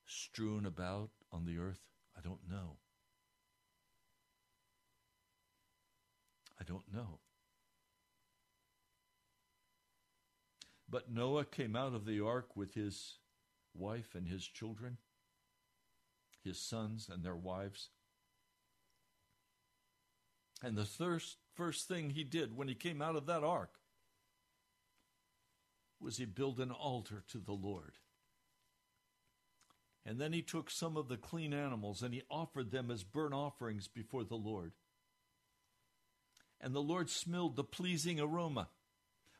strewn 0.05 0.65
about 0.65 1.11
on 1.31 1.45
the 1.45 1.57
earth? 1.57 1.81
I 2.17 2.21
don't 2.21 2.49
know. 2.49 2.77
I 6.59 6.63
don't 6.63 6.93
know. 6.93 7.19
But 10.89 11.11
Noah 11.11 11.45
came 11.45 11.75
out 11.75 11.93
of 11.93 12.05
the 12.05 12.21
ark 12.21 12.55
with 12.55 12.73
his 12.73 13.17
wife 13.73 14.15
and 14.15 14.27
his 14.27 14.45
children, 14.45 14.97
his 16.43 16.59
sons 16.59 17.09
and 17.11 17.23
their 17.23 17.35
wives. 17.35 17.89
And 20.63 20.77
the 20.77 20.85
first, 20.85 21.37
first 21.53 21.87
thing 21.87 22.11
he 22.11 22.23
did 22.23 22.55
when 22.55 22.67
he 22.67 22.75
came 22.75 23.01
out 23.01 23.15
of 23.15 23.25
that 23.25 23.43
ark 23.43 23.79
was 25.99 26.17
he 26.17 26.25
built 26.25 26.59
an 26.59 26.71
altar 26.71 27.23
to 27.29 27.39
the 27.39 27.53
Lord. 27.53 27.93
And 30.05 30.19
then 30.19 30.33
he 30.33 30.41
took 30.43 30.69
some 30.69 30.97
of 30.97 31.07
the 31.07 31.17
clean 31.17 31.51
animals 31.53 32.03
and 32.03 32.13
he 32.13 32.21
offered 32.29 32.71
them 32.71 32.91
as 32.91 33.03
burnt 33.03 33.33
offerings 33.33 33.87
before 33.87 34.23
the 34.23 34.35
Lord. 34.35 34.73
And 36.61 36.73
the 36.73 36.81
Lord 36.81 37.09
smelled 37.09 37.55
the 37.55 37.63
pleasing 37.63 38.19
aroma. 38.19 38.69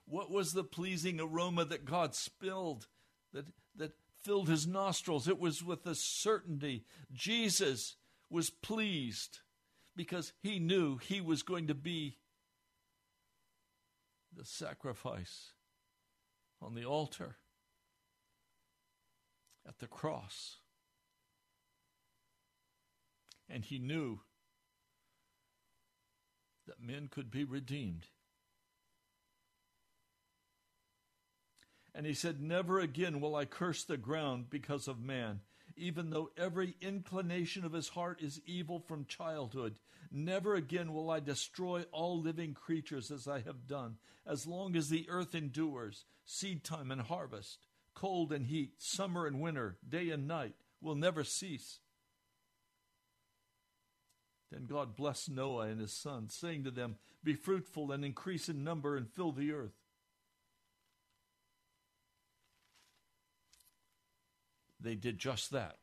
What 0.05 0.29
was 0.29 0.53
the 0.53 0.63
pleasing 0.63 1.19
aroma 1.19 1.65
that 1.65 1.85
God 1.85 2.13
spilled, 2.13 2.87
that, 3.33 3.45
that 3.75 3.93
filled 4.23 4.49
his 4.49 4.67
nostrils? 4.67 5.27
It 5.27 5.39
was 5.39 5.63
with 5.63 5.85
a 5.87 5.95
certainty. 5.95 6.85
Jesus 7.11 7.95
was 8.29 8.49
pleased 8.49 9.39
because 9.95 10.33
he 10.41 10.59
knew 10.59 10.97
he 10.97 11.21
was 11.21 11.41
going 11.41 11.67
to 11.67 11.73
be 11.73 12.17
the 14.35 14.45
sacrifice 14.45 15.53
on 16.61 16.75
the 16.75 16.85
altar 16.85 17.37
at 19.67 19.79
the 19.79 19.87
cross. 19.87 20.57
And 23.49 23.63
he 23.63 23.79
knew 23.79 24.19
that 26.67 26.81
men 26.81 27.07
could 27.09 27.31
be 27.31 27.43
redeemed. 27.43 28.07
And 31.93 32.05
he 32.05 32.13
said, 32.13 32.41
Never 32.41 32.79
again 32.79 33.21
will 33.21 33.35
I 33.35 33.45
curse 33.45 33.83
the 33.83 33.97
ground 33.97 34.49
because 34.49 34.87
of 34.87 34.99
man, 34.99 35.41
even 35.77 36.09
though 36.09 36.31
every 36.37 36.75
inclination 36.81 37.63
of 37.63 37.73
his 37.73 37.89
heart 37.89 38.21
is 38.21 38.41
evil 38.45 38.79
from 38.79 39.05
childhood. 39.05 39.79
Never 40.11 40.55
again 40.55 40.93
will 40.93 41.09
I 41.09 41.19
destroy 41.19 41.83
all 41.91 42.19
living 42.19 42.53
creatures 42.53 43.11
as 43.11 43.27
I 43.27 43.39
have 43.41 43.67
done, 43.67 43.97
as 44.25 44.45
long 44.45 44.75
as 44.75 44.89
the 44.89 45.07
earth 45.09 45.33
endures, 45.33 46.05
seed 46.25 46.63
time 46.63 46.91
and 46.91 47.01
harvest 47.01 47.65
cold 47.95 48.31
and 48.31 48.45
heat, 48.45 48.73
summer 48.77 49.25
and 49.25 49.39
winter, 49.41 49.77
day 49.87 50.11
and 50.11 50.27
night 50.27 50.53
will 50.81 50.95
never 50.95 51.23
cease. 51.23 51.79
Then 54.51 54.65
God 54.65 54.95
blessed 54.95 55.31
Noah 55.31 55.67
and 55.67 55.81
his 55.81 55.93
sons, 55.93 56.35
saying 56.35 56.63
to 56.65 56.71
them, 56.71 56.95
Be 57.23 57.33
fruitful 57.33 57.91
and 57.91 58.05
increase 58.05 58.47
in 58.47 58.63
number 58.63 58.95
and 58.95 59.09
fill 59.09 59.31
the 59.31 59.51
earth. 59.51 59.73
They 64.79 64.95
did 64.95 65.17
just 65.17 65.51
that. 65.51 65.77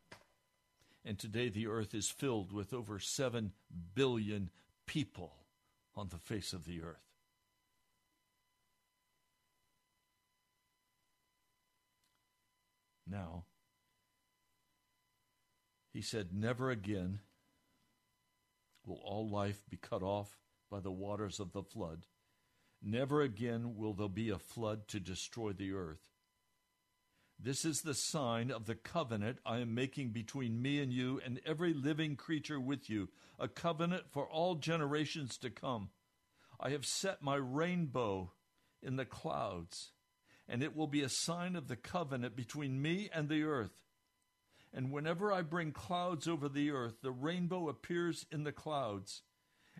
And 1.04 1.18
today 1.18 1.48
the 1.48 1.66
earth 1.66 1.94
is 1.94 2.08
filled 2.08 2.52
with 2.52 2.72
over 2.72 3.00
7 3.00 3.52
billion 3.94 4.50
people 4.86 5.32
on 5.96 6.08
the 6.08 6.18
face 6.18 6.52
of 6.52 6.64
the 6.64 6.82
earth. 6.82 7.12
now. 13.12 13.44
He 15.92 16.00
said, 16.00 16.30
Never 16.32 16.70
again 16.70 17.20
will 18.84 19.00
all 19.04 19.28
life 19.28 19.62
be 19.68 19.76
cut 19.76 20.02
off 20.02 20.38
by 20.70 20.80
the 20.80 20.90
waters 20.90 21.40
of 21.40 21.52
the 21.52 21.62
flood. 21.62 22.06
Never 22.82 23.22
again 23.22 23.76
will 23.76 23.92
there 23.94 24.08
be 24.08 24.30
a 24.30 24.38
flood 24.38 24.88
to 24.88 25.00
destroy 25.00 25.52
the 25.52 25.72
earth. 25.72 26.08
This 27.38 27.64
is 27.64 27.82
the 27.82 27.94
sign 27.94 28.50
of 28.50 28.66
the 28.66 28.74
covenant 28.74 29.38
I 29.44 29.58
am 29.58 29.74
making 29.74 30.10
between 30.10 30.62
me 30.62 30.80
and 30.80 30.92
you 30.92 31.20
and 31.24 31.40
every 31.44 31.74
living 31.74 32.16
creature 32.16 32.60
with 32.60 32.88
you, 32.88 33.08
a 33.38 33.48
covenant 33.48 34.04
for 34.10 34.28
all 34.28 34.54
generations 34.54 35.36
to 35.38 35.50
come. 35.50 35.90
I 36.60 36.70
have 36.70 36.86
set 36.86 37.22
my 37.22 37.36
rainbow 37.36 38.32
in 38.80 38.96
the 38.96 39.04
clouds 39.04 39.92
and 40.48 40.62
it 40.62 40.76
will 40.76 40.86
be 40.86 41.02
a 41.02 41.08
sign 41.08 41.56
of 41.56 41.68
the 41.68 41.76
covenant 41.76 42.36
between 42.36 42.82
me 42.82 43.08
and 43.12 43.28
the 43.28 43.42
earth. 43.42 43.82
And 44.74 44.90
whenever 44.90 45.30
I 45.32 45.42
bring 45.42 45.72
clouds 45.72 46.26
over 46.26 46.48
the 46.48 46.70
earth, 46.70 47.02
the 47.02 47.10
rainbow 47.10 47.68
appears 47.68 48.24
in 48.30 48.44
the 48.44 48.52
clouds. 48.52 49.22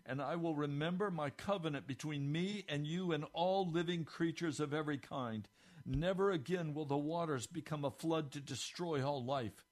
And 0.05 0.21
I 0.21 0.35
will 0.35 0.55
remember 0.55 1.09
my 1.09 1.29
covenant 1.29 1.87
between 1.87 2.31
me 2.31 2.65
and 2.67 2.85
you 2.85 3.11
and 3.11 3.25
all 3.33 3.69
living 3.69 4.05
creatures 4.05 4.59
of 4.59 4.73
every 4.73 4.97
kind. 4.97 5.47
Never 5.85 6.31
again 6.31 6.73
will 6.73 6.85
the 6.85 6.97
waters 6.97 7.47
become 7.47 7.83
a 7.83 7.91
flood 7.91 8.31
to 8.33 8.39
destroy 8.39 9.05
all 9.05 9.23
life. 9.23 9.65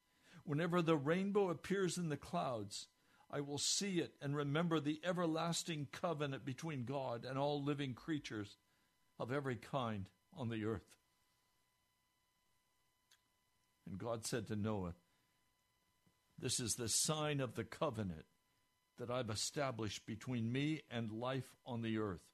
Whenever 0.44 0.82
the 0.82 0.98
rainbow 0.98 1.50
appears 1.50 1.98
in 1.98 2.10
the 2.10 2.18
clouds, 2.18 2.88
I 3.30 3.42
will 3.42 3.58
see 3.58 4.00
it 4.00 4.14
and 4.22 4.36
remember 4.36 4.80
the 4.80 5.00
everlasting 5.04 5.88
covenant 5.92 6.46
between 6.46 6.86
God 6.86 7.26
and 7.26 7.38
all 7.38 7.64
living 7.64 7.94
creatures 7.94 8.58
of 9.20 9.32
every 9.32 9.56
kind 9.56 10.10
on 10.36 10.50
the 10.50 10.66
earth. 10.66 10.98
And 13.88 13.98
God 13.98 14.26
said 14.26 14.48
to 14.48 14.56
Noah, 14.56 14.96
This 16.42 16.60
is 16.60 16.76
the 16.76 16.90
sign 16.90 17.40
of 17.40 17.54
the 17.54 17.64
covenant 17.64 18.26
that 18.98 19.12
I've 19.12 19.30
established 19.30 20.08
between 20.08 20.52
me 20.52 20.82
and 20.90 21.12
life 21.12 21.56
on 21.68 21.84
the 21.84 22.00
earth. 22.00 22.26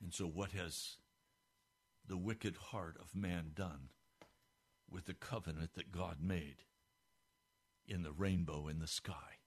And 0.00 0.14
so, 0.14 0.26
what 0.26 0.52
has 0.52 0.96
the 2.06 2.16
wicked 2.16 2.56
heart 2.56 2.96
of 3.00 3.14
man 3.14 3.50
done 3.54 3.90
with 4.88 5.06
the 5.06 5.14
covenant 5.14 5.74
that 5.74 5.90
God 5.90 6.18
made 6.22 6.62
in 7.86 8.02
the 8.02 8.12
rainbow 8.12 8.68
in 8.68 8.78
the 8.78 8.86
sky? 8.86 9.40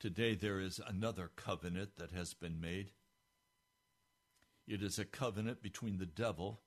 Today, 0.00 0.34
there 0.34 0.60
is 0.60 0.80
another 0.84 1.30
covenant 1.34 1.96
that 1.96 2.10
has 2.10 2.34
been 2.34 2.60
made. 2.60 2.90
It 4.68 4.82
is 4.82 4.98
a 4.98 5.06
covenant 5.06 5.62
between 5.62 5.96
the 5.96 6.04
devil 6.04 6.60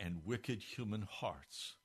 and 0.00 0.24
wicked 0.24 0.62
human 0.62 1.06
hearts. 1.08 1.76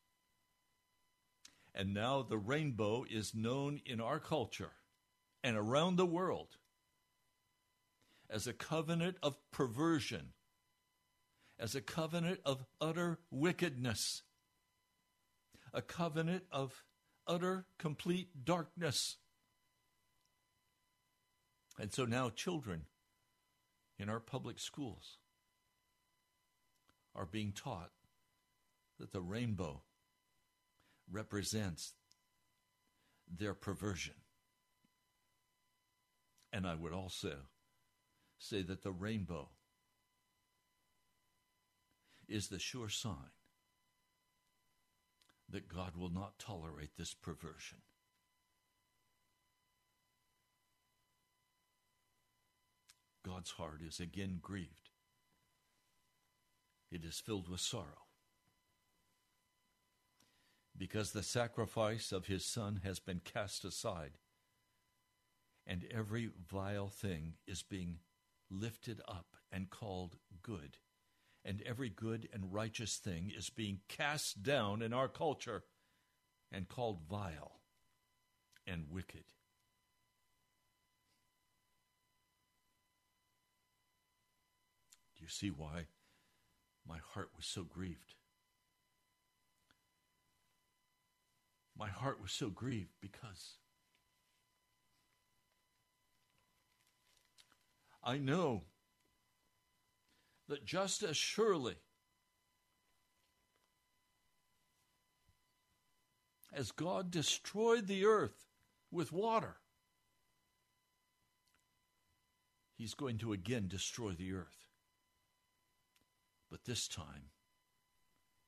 And 1.75 1.93
now 1.93 2.23
the 2.23 2.39
rainbow 2.39 3.05
is 3.07 3.35
known 3.35 3.79
in 3.85 4.01
our 4.01 4.19
culture 4.19 4.71
and 5.43 5.55
around 5.55 5.97
the 5.97 6.05
world 6.05 6.57
as 8.27 8.47
a 8.47 8.53
covenant 8.53 9.17
of 9.21 9.37
perversion, 9.51 10.33
as 11.59 11.75
a 11.75 11.81
covenant 11.81 12.39
of 12.43 12.65
utter 12.81 13.19
wickedness, 13.29 14.23
a 15.75 15.83
covenant 15.83 16.45
of 16.51 16.83
utter 17.27 17.67
complete 17.77 18.43
darkness. 18.43 19.17
And 21.77 21.93
so 21.93 22.05
now 22.05 22.31
children 22.31 22.87
in 24.01 24.09
our 24.09 24.19
public 24.19 24.57
schools 24.57 25.19
are 27.13 27.27
being 27.27 27.51
taught 27.51 27.91
that 28.99 29.11
the 29.13 29.21
rainbow 29.21 29.83
represents 31.11 31.93
their 33.29 33.53
perversion. 33.53 34.15
And 36.51 36.65
I 36.65 36.73
would 36.73 36.93
also 36.93 37.35
say 38.39 38.63
that 38.63 38.81
the 38.81 38.91
rainbow 38.91 39.49
is 42.27 42.47
the 42.47 42.59
sure 42.59 42.89
sign 42.89 43.31
that 45.49 45.67
God 45.67 45.95
will 45.95 46.09
not 46.09 46.39
tolerate 46.39 46.97
this 46.97 47.13
perversion. 47.13 47.79
God's 53.23 53.51
heart 53.51 53.81
is 53.85 53.99
again 53.99 54.39
grieved. 54.41 54.89
It 56.91 57.05
is 57.05 57.19
filled 57.19 57.47
with 57.47 57.61
sorrow 57.61 58.07
because 60.77 61.11
the 61.11 61.23
sacrifice 61.23 62.11
of 62.11 62.25
his 62.25 62.45
Son 62.45 62.81
has 62.83 62.99
been 62.99 63.21
cast 63.23 63.63
aside, 63.63 64.13
and 65.67 65.85
every 65.91 66.31
vile 66.49 66.89
thing 66.89 67.33
is 67.45 67.61
being 67.61 67.99
lifted 68.49 68.99
up 69.07 69.35
and 69.51 69.69
called 69.69 70.17
good, 70.41 70.77
and 71.45 71.61
every 71.61 71.89
good 71.89 72.27
and 72.33 72.53
righteous 72.53 72.97
thing 72.97 73.31
is 73.35 73.49
being 73.49 73.81
cast 73.87 74.41
down 74.41 74.81
in 74.81 74.91
our 74.91 75.07
culture 75.07 75.63
and 76.51 76.67
called 76.67 77.01
vile 77.09 77.59
and 78.65 78.85
wicked. 78.89 79.25
Do 85.21 85.25
you 85.25 85.29
see 85.29 85.51
why 85.51 85.85
my 86.87 86.97
heart 87.13 87.29
was 87.37 87.45
so 87.45 87.61
grieved? 87.61 88.15
My 91.77 91.89
heart 91.89 92.19
was 92.19 92.31
so 92.31 92.49
grieved 92.49 92.95
because 92.99 93.57
I 98.03 98.17
know 98.17 98.63
that 100.49 100.65
just 100.65 101.03
as 101.03 101.17
surely 101.17 101.75
as 106.51 106.71
God 106.71 107.11
destroyed 107.11 107.85
the 107.85 108.05
earth 108.05 108.47
with 108.89 109.11
water, 109.11 109.57
He's 112.75 112.95
going 112.95 113.19
to 113.19 113.33
again 113.33 113.67
destroy 113.67 114.13
the 114.13 114.33
earth. 114.33 114.60
But 116.51 116.65
this 116.65 116.89
time 116.89 117.31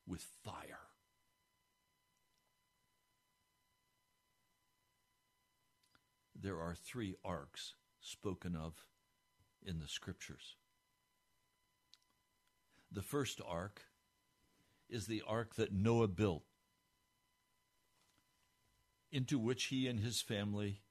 with 0.05 0.21
fire. 0.43 0.81
There 6.35 6.59
are 6.59 6.75
three 6.75 7.15
arks 7.23 7.75
spoken 8.01 8.57
of 8.57 8.73
in 9.65 9.79
the 9.79 9.87
scriptures. 9.87 10.57
The 12.91 13.01
first 13.01 13.39
ark 13.47 13.83
is 14.89 15.07
the 15.07 15.23
ark 15.25 15.55
that 15.55 15.71
Noah 15.71 16.09
built, 16.09 16.43
into 19.09 19.39
which 19.39 19.65
he 19.65 19.87
and 19.87 20.01
his 20.01 20.21
family 20.21 20.81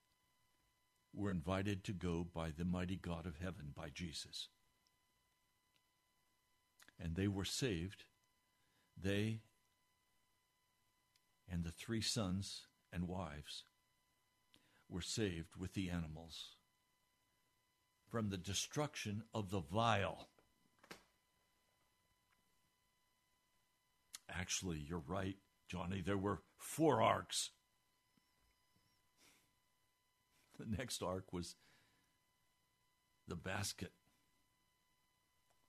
were 1.12 1.30
invited 1.30 1.84
to 1.84 1.92
go 1.92 2.24
by 2.24 2.50
the 2.50 2.64
mighty 2.64 2.96
God 2.96 3.26
of 3.26 3.36
heaven, 3.36 3.72
by 3.76 3.90
Jesus. 3.92 4.48
And 7.02 7.16
they 7.16 7.26
were 7.26 7.44
saved, 7.44 8.04
they 8.96 9.40
and 11.50 11.64
the 11.64 11.72
three 11.72 12.00
sons 12.00 12.62
and 12.92 13.08
wives 13.08 13.64
were 14.88 15.02
saved 15.02 15.56
with 15.58 15.74
the 15.74 15.90
animals 15.90 16.56
from 18.08 18.28
the 18.28 18.36
destruction 18.36 19.24
of 19.34 19.50
the 19.50 19.60
vile. 19.60 20.28
Actually, 24.30 24.78
you're 24.78 25.02
right, 25.06 25.36
Johnny. 25.68 26.00
There 26.00 26.16
were 26.16 26.42
four 26.56 27.02
arks. 27.02 27.50
The 30.58 30.66
next 30.76 31.02
ark 31.02 31.32
was 31.32 31.56
the 33.26 33.36
basket 33.36 33.92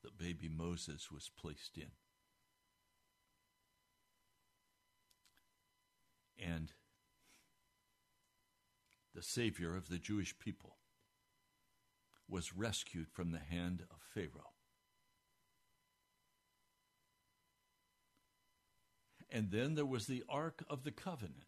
that 0.04 0.18
baby 0.18 0.50
Moses 0.50 1.12
was 1.12 1.32
placed 1.36 1.78
in. 1.78 1.92
And 6.38 6.74
the 9.16 9.24
Savior 9.24 9.76
of 9.76 9.90
the 9.90 9.98
Jewish 9.98 10.38
people 10.38 10.78
was 12.28 12.56
rescued 12.56 13.10
from 13.10 13.32
the 13.32 13.40
hand 13.40 13.84
of 13.92 13.98
Pharaoh. 14.14 14.54
And 19.30 19.52
then 19.52 19.76
there 19.76 19.86
was 19.86 20.06
the 20.06 20.24
Ark 20.30 20.64
of 20.70 20.84
the 20.84 20.92
Covenant, 20.92 21.46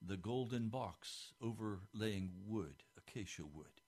the 0.00 0.16
golden 0.16 0.68
box 0.68 1.32
overlaying 1.40 2.32
wood, 2.46 2.82
acacia 2.96 3.44
wood. 3.44 3.79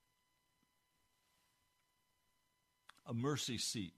A 3.07 3.15
mercy 3.15 3.59
seat 3.59 3.95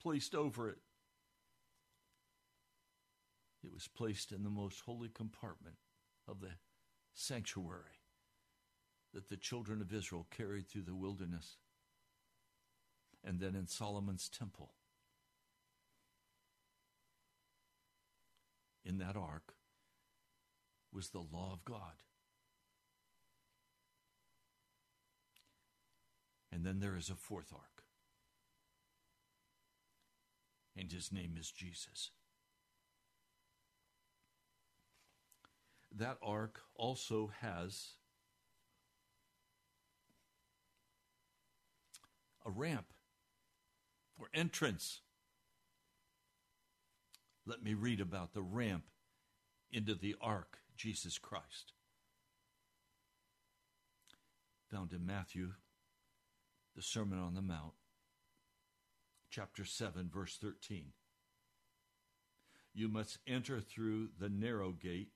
placed 0.00 0.34
over 0.34 0.68
it. 0.68 0.78
It 3.62 3.72
was 3.72 3.88
placed 3.88 4.32
in 4.32 4.42
the 4.42 4.50
most 4.50 4.80
holy 4.80 5.08
compartment 5.08 5.76
of 6.26 6.40
the 6.40 6.52
sanctuary 7.12 7.98
that 9.12 9.28
the 9.28 9.36
children 9.36 9.80
of 9.80 9.92
Israel 9.92 10.26
carried 10.30 10.68
through 10.68 10.84
the 10.84 10.94
wilderness 10.94 11.56
and 13.24 13.40
then 13.40 13.54
in 13.54 13.66
Solomon's 13.66 14.28
temple. 14.28 14.72
In 18.84 18.98
that 18.98 19.16
ark 19.16 19.54
was 20.92 21.10
the 21.10 21.18
law 21.18 21.52
of 21.52 21.64
God. 21.64 22.02
And 26.52 26.64
then 26.64 26.80
there 26.80 26.96
is 26.96 27.10
a 27.10 27.14
fourth 27.14 27.52
ark. 27.52 27.84
And 30.80 30.90
his 30.90 31.12
name 31.12 31.34
is 31.38 31.50
Jesus. 31.50 32.10
That 35.94 36.16
ark 36.22 36.62
also 36.74 37.30
has 37.42 37.96
a 42.46 42.50
ramp 42.50 42.86
for 44.16 44.30
entrance. 44.32 45.02
Let 47.44 47.62
me 47.62 47.74
read 47.74 48.00
about 48.00 48.32
the 48.32 48.40
ramp 48.40 48.84
into 49.70 49.94
the 49.94 50.16
ark, 50.18 50.60
Jesus 50.78 51.18
Christ. 51.18 51.74
Found 54.70 54.94
in 54.94 55.04
Matthew, 55.04 55.50
the 56.74 56.80
Sermon 56.80 57.18
on 57.18 57.34
the 57.34 57.42
Mount, 57.42 57.74
chapter 59.30 59.64
7, 59.64 60.10
verse 60.12 60.36
13. 60.40 60.86
You 62.72 62.88
must 62.88 63.18
enter 63.26 63.60
through 63.60 64.08
the 64.18 64.28
narrow 64.28 64.72
gate, 64.72 65.10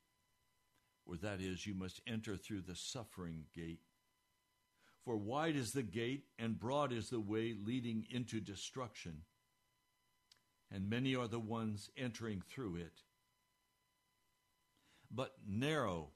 or 1.06 1.16
that 1.16 1.40
is, 1.40 1.66
you 1.66 1.74
must 1.74 2.00
enter 2.06 2.36
through 2.36 2.62
the 2.62 2.74
suffering 2.74 3.44
gate. 3.54 3.80
For 5.04 5.16
wide 5.16 5.56
is 5.56 5.72
the 5.72 5.82
gate, 5.82 6.24
and 6.38 6.58
broad 6.58 6.92
is 6.92 7.10
the 7.10 7.20
way 7.20 7.54
leading 7.54 8.06
into 8.10 8.40
destruction, 8.40 9.22
and 10.72 10.88
many 10.88 11.14
are 11.14 11.28
the 11.28 11.38
ones 11.38 11.90
entering 11.96 12.42
through 12.48 12.76
it. 12.76 13.02
But 15.10 15.34
narrow 15.46 16.10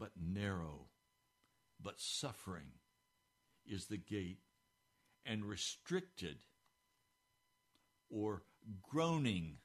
but 0.00 0.12
narrow, 0.18 0.86
but 1.82 2.00
suffering 2.00 2.72
is 3.66 3.86
the 3.86 3.96
gate, 3.96 4.40
and 5.24 5.44
restricted 5.44 6.38
or 8.10 8.42
groaning 8.82 9.58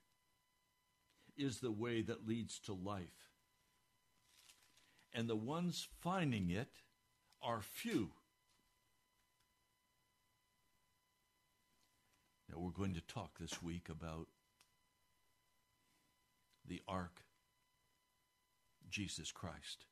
is 1.37 1.59
the 1.59 1.71
way 1.71 2.01
that 2.01 2.27
leads 2.27 2.59
to 2.59 2.73
life. 2.73 3.31
And 5.13 5.29
the 5.29 5.35
ones 5.35 5.87
finding 6.01 6.49
it 6.49 6.69
are 7.41 7.61
few. 7.61 8.11
Now, 12.49 12.59
we're 12.59 12.71
going 12.71 12.93
to 12.93 13.01
talk 13.01 13.39
this 13.39 13.61
week 13.61 13.89
about 13.89 14.27
the 16.67 16.81
ark, 16.87 17.21
Jesus 18.89 19.31
Christ. 19.31 19.85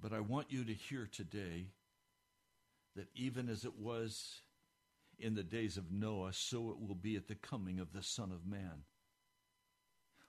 But 0.00 0.12
I 0.12 0.20
want 0.20 0.52
you 0.52 0.64
to 0.64 0.74
hear 0.74 1.06
today 1.10 1.68
that 2.94 3.08
even 3.14 3.48
as 3.48 3.64
it 3.64 3.78
was 3.78 4.42
in 5.18 5.34
the 5.34 5.42
days 5.42 5.76
of 5.76 5.90
Noah, 5.90 6.32
so 6.32 6.70
it 6.70 6.80
will 6.80 6.94
be 6.94 7.16
at 7.16 7.28
the 7.28 7.34
coming 7.34 7.78
of 7.78 7.92
the 7.92 8.02
Son 8.02 8.30
of 8.32 8.46
Man. 8.46 8.84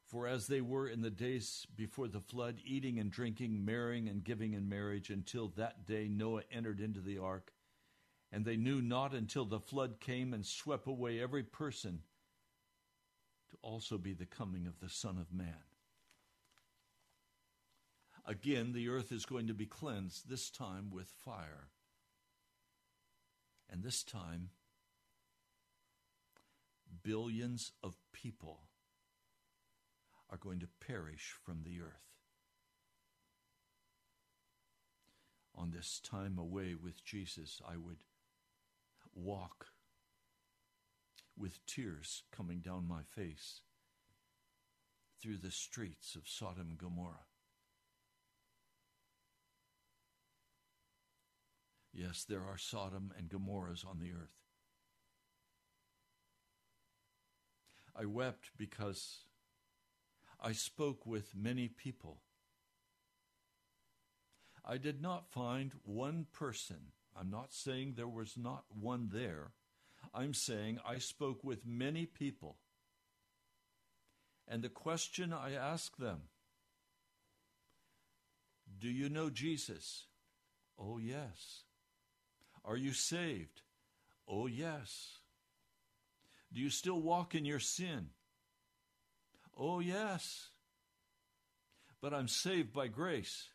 For 0.06 0.28
as 0.28 0.48
they 0.48 0.62
were 0.62 0.88
in 0.88 1.02
the 1.02 1.10
days 1.10 1.66
before 1.76 2.08
the 2.08 2.22
flood, 2.22 2.60
eating 2.64 3.00
and 3.00 3.12
drinking, 3.12 3.66
marrying 3.66 4.08
and 4.08 4.24
giving 4.24 4.54
in 4.54 4.70
marriage, 4.70 5.10
until 5.10 5.48
that 5.50 5.88
day 5.88 6.08
Noah 6.08 6.44
entered 6.52 6.80
into 6.80 7.02
the 7.02 7.18
ark, 7.18 7.52
and 8.32 8.46
they 8.46 8.56
knew 8.56 8.82
not 8.82 9.14
until 9.14 9.46
the 9.46 9.60
flood 9.60 10.00
came 10.00 10.34
and 10.34 10.46
swept 10.46 10.88
away 10.88 11.20
every 11.20 11.44
person, 11.44 12.02
to 13.50 13.58
also 13.62 13.98
be 13.98 14.14
the 14.14 14.26
coming 14.26 14.68
of 14.68 14.80
the 14.80 14.90
Son 14.90 15.18
of 15.18 15.34
Man. 15.34 15.64
Again, 18.28 18.74
the 18.74 18.90
earth 18.90 19.12
is 19.12 19.26
going 19.26 19.48
to 19.48 19.54
be 19.54 19.68
cleansed, 19.68 20.30
this 20.30 20.50
time 20.50 20.90
with 20.92 21.08
fire. 21.08 21.70
And 23.70 23.84
this 23.84 24.04
time, 24.04 24.50
billions 27.04 27.72
of 27.84 27.98
people 28.12 28.62
are 30.30 30.38
going 30.38 30.60
to 30.60 30.68
perish 30.80 31.36
from 31.44 31.62
the 31.64 31.82
earth. 31.82 32.02
On 35.54 35.72
this 35.72 36.02
time 36.04 36.38
away 36.38 36.74
with 36.74 37.06
Jesus, 37.06 37.62
I 37.68 37.78
would 37.78 38.04
walk 39.14 39.68
with 41.38 41.66
tears 41.66 42.24
coming 42.36 42.60
down 42.60 42.88
my 42.88 43.02
face 43.04 43.62
through 45.22 45.38
the 45.38 45.52
streets 45.52 46.16
of 46.16 46.28
Sodom 46.28 46.68
and 46.70 46.78
Gomorrah. 46.78 47.28
Yes, 51.96 52.26
there 52.28 52.44
are 52.44 52.58
Sodom 52.58 53.14
and 53.18 53.30
Gomorrahs 53.30 53.86
on 53.90 54.00
the 54.00 54.12
earth. 54.12 54.36
I 57.96 58.04
wept 58.04 58.52
because 58.58 59.20
I 60.42 60.52
spoke 60.52 61.06
with 61.06 61.34
many 61.34 61.70
people. 61.70 62.20
I 64.66 64.78
did 64.78 65.02
not 65.02 65.30
find 65.30 65.72
one 65.84 66.28
person. 66.34 66.92
I'm 67.18 67.30
not 67.30 67.54
saying 67.54 67.94
there 67.96 68.10
was 68.10 68.36
not 68.36 68.66
one 68.70 69.10
there. 69.14 69.52
I'm 70.14 70.34
saying 70.34 70.80
I 70.86 70.98
spoke 70.98 71.46
with 71.46 71.66
many 71.66 72.06
people. 72.06 72.58
And 74.50 74.62
the 74.62 74.70
question 74.70 75.32
I 75.32 75.54
asked 75.54 75.98
them 75.98 76.24
Do 78.78 78.90
you 78.90 79.08
know 79.08 79.30
Jesus? 79.30 80.08
Oh, 80.78 80.98
yes. 80.98 81.65
Are 82.66 82.78
you 82.78 82.94
saved? 82.94 83.62
Oh, 84.28 84.48
yes. 84.48 85.20
Do 86.52 86.60
you 86.60 86.70
still 86.70 87.00
walk 87.00 87.36
in 87.36 87.46
your 87.46 87.60
sin? 87.60 88.10
Oh, 89.58 89.80
yes. 89.80 90.50
But 92.02 92.14
I'm 92.14 92.28
saved 92.28 92.74
by 92.74 92.88
grace. 92.88 93.50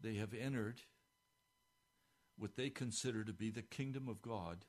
They 0.00 0.14
have 0.14 0.34
entered 0.34 0.80
what 2.36 2.56
they 2.56 2.70
consider 2.70 3.24
to 3.24 3.32
be 3.32 3.50
the 3.50 3.62
kingdom 3.62 4.08
of 4.08 4.20
God 4.20 4.64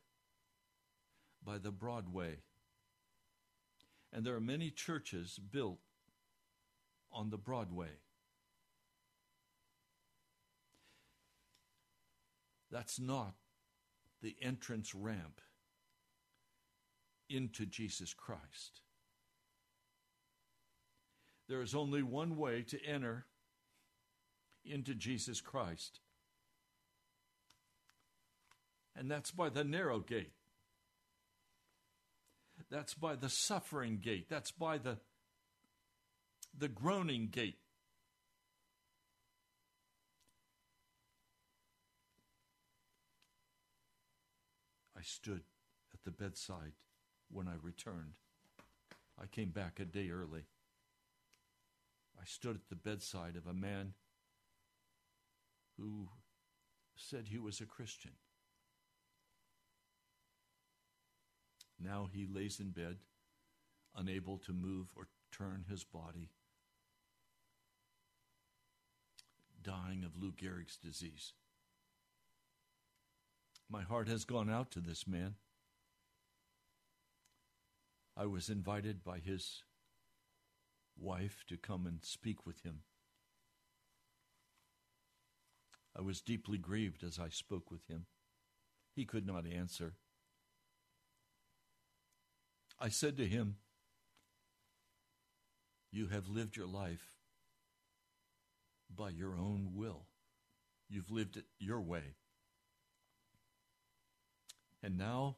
by 1.44 1.58
the 1.58 1.72
broad 1.72 2.14
way. 2.14 2.38
And 4.12 4.26
there 4.26 4.36
are 4.36 4.42
many 4.42 4.70
churches 4.70 5.40
built 5.40 5.80
on 7.12 7.32
the 7.32 7.38
Broadway. 7.38 7.90
That's 12.74 13.00
not 13.00 13.36
the 14.24 14.36
entrance 14.42 14.96
ramp 14.96 15.42
into 17.30 17.68
Jesus 17.68 18.16
Christ. 18.16 18.82
There 21.48 21.62
is 21.62 21.76
only 21.76 22.02
one 22.02 22.36
way 22.36 22.64
to 22.64 22.84
enter 22.84 23.28
into 24.66 24.96
Jesus 24.96 25.40
Christ, 25.40 26.00
and 28.96 29.12
that's 29.12 29.30
by 29.30 29.50
the 29.50 29.64
narrow 29.64 30.00
gate. 30.00 30.34
That's 32.72 32.96
by 32.96 33.16
the 33.18 33.30
suffering 33.30 34.00
gate. 34.02 34.30
That's 34.30 34.50
by 34.50 34.80
the, 34.80 34.98
the 36.58 36.70
groaning 36.70 37.28
gate. 37.30 37.60
Stood 45.04 45.42
at 45.94 46.04
the 46.04 46.12
bedside 46.12 46.74
when 47.30 47.48
I 47.48 47.56
returned. 47.62 48.14
I 49.22 49.28
came 49.28 49.50
back 49.50 49.80
a 49.80 49.86
day 49.86 50.10
early. 50.10 50.46
I 52.20 52.26
stood 52.26 52.56
at 52.56 52.70
the 52.70 52.76
bedside 52.76 53.36
of 53.36 53.48
a 53.48 53.54
man 53.54 53.94
who 55.78 56.10
said 56.96 57.28
he 57.28 57.40
was 57.40 57.60
a 57.60 57.66
Christian. 57.66 58.14
Now 61.80 62.08
he 62.12 62.26
lays 62.26 62.60
in 62.60 62.70
bed, 62.70 62.98
unable 63.96 64.38
to 64.40 64.54
move 64.54 64.88
or 64.96 65.08
turn 65.32 65.66
his 65.68 65.84
body, 65.84 66.30
dying 69.62 70.04
of 70.04 70.22
Lou 70.22 70.32
Gehrig's 70.32 70.78
disease. 70.78 71.34
My 73.74 73.82
heart 73.82 74.08
has 74.08 74.24
gone 74.24 74.52
out 74.52 74.70
to 74.74 74.80
this 74.80 75.08
man. 75.08 75.34
I 78.16 78.28
was 78.28 78.48
invited 78.48 79.04
by 79.04 79.18
his 79.18 79.64
wife 80.96 81.44
to 81.48 81.58
come 81.58 81.88
and 81.88 81.98
speak 82.04 82.46
with 82.46 82.62
him. 82.62 82.82
I 85.98 86.02
was 86.02 86.22
deeply 86.22 86.60
grieved 86.60 87.04
as 87.04 87.18
I 87.18 87.30
spoke 87.30 87.72
with 87.72 87.88
him. 87.88 88.06
He 88.96 89.06
could 89.06 89.26
not 89.26 89.48
answer. 89.48 89.96
I 92.80 92.90
said 92.90 93.18
to 93.18 93.26
him, 93.26 93.56
You 95.92 96.10
have 96.10 96.30
lived 96.30 96.56
your 96.56 96.68
life 96.68 97.16
by 98.96 99.10
your 99.10 99.36
own 99.36 99.72
will. 99.74 100.06
You've 100.88 101.10
lived 101.10 101.38
it 101.38 101.46
your 101.58 101.82
way. 101.82 102.18
And 104.84 104.98
now 104.98 105.38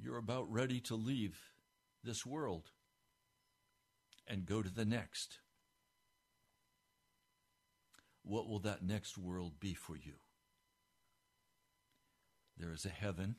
you're 0.00 0.16
about 0.16 0.50
ready 0.50 0.80
to 0.80 0.96
leave 0.96 1.38
this 2.02 2.24
world 2.24 2.70
and 4.26 4.46
go 4.46 4.62
to 4.62 4.70
the 4.70 4.86
next. 4.86 5.38
What 8.22 8.48
will 8.48 8.60
that 8.60 8.82
next 8.82 9.18
world 9.18 9.60
be 9.60 9.74
for 9.74 9.96
you? 9.96 10.14
There 12.56 12.72
is 12.72 12.86
a 12.86 12.88
heaven 12.88 13.36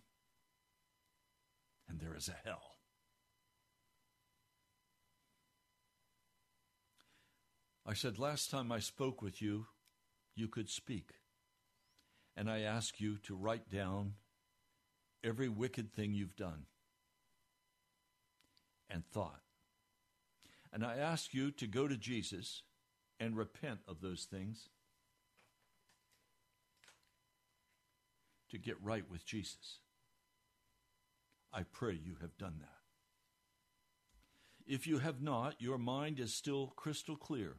and 1.90 2.00
there 2.00 2.16
is 2.16 2.30
a 2.30 2.48
hell. 2.48 2.76
I 7.84 7.94
said, 7.94 8.20
last 8.20 8.52
time 8.52 8.72
I 8.72 8.80
spoke 8.80 9.22
with 9.22 9.42
you, 9.42 9.68
you 10.36 10.48
could 10.48 10.70
speak. 10.70 11.14
And 12.36 12.50
I 12.50 12.62
ask 12.62 13.00
you 13.00 13.18
to 13.20 13.36
write 13.36 13.70
down 13.70 14.14
every 15.26 15.50
wicked 15.50 15.92
thing 15.94 16.14
you've 16.14 16.36
done 16.36 16.66
and 18.90 19.04
thought. 19.12 19.42
And 20.72 20.86
I 20.86 20.98
ask 20.98 21.34
you 21.34 21.52
to 21.52 21.68
go 21.68 21.88
to 21.88 21.98
Jesus 21.98 22.62
and 23.20 23.36
repent 23.36 23.80
of 23.88 24.02
those 24.02 24.26
things 24.26 24.70
to 28.50 28.58
get 28.58 28.76
right 28.82 29.10
with 29.10 29.26
Jesus. 29.26 29.80
I 31.54 31.64
pray 31.64 31.94
you 31.94 32.18
have 32.22 32.38
done 32.38 32.56
that. 32.60 32.70
If 34.68 34.88
you 34.88 35.00
have 35.00 35.22
not, 35.22 35.62
your 35.62 35.78
mind 35.78 36.20
is 36.20 36.34
still 36.34 36.74
crystal 36.76 37.16
clear 37.16 37.56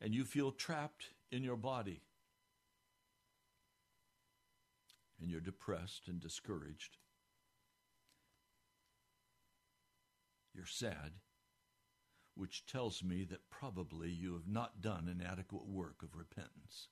and 0.00 0.14
you 0.14 0.24
feel 0.24 0.52
trapped 0.52 1.06
in 1.32 1.42
your 1.42 1.56
body 1.56 2.02
and 5.20 5.30
you're 5.30 5.40
depressed 5.40 6.08
and 6.08 6.20
discouraged. 6.20 6.96
You're 10.54 10.66
sad, 10.66 11.12
which 12.34 12.66
tells 12.66 13.02
me 13.02 13.24
that 13.24 13.50
probably 13.50 14.10
you 14.10 14.32
have 14.34 14.48
not 14.48 14.80
done 14.80 15.08
an 15.08 15.24
adequate 15.24 15.66
work 15.66 16.02
of 16.02 16.16
repentance. 16.16 16.88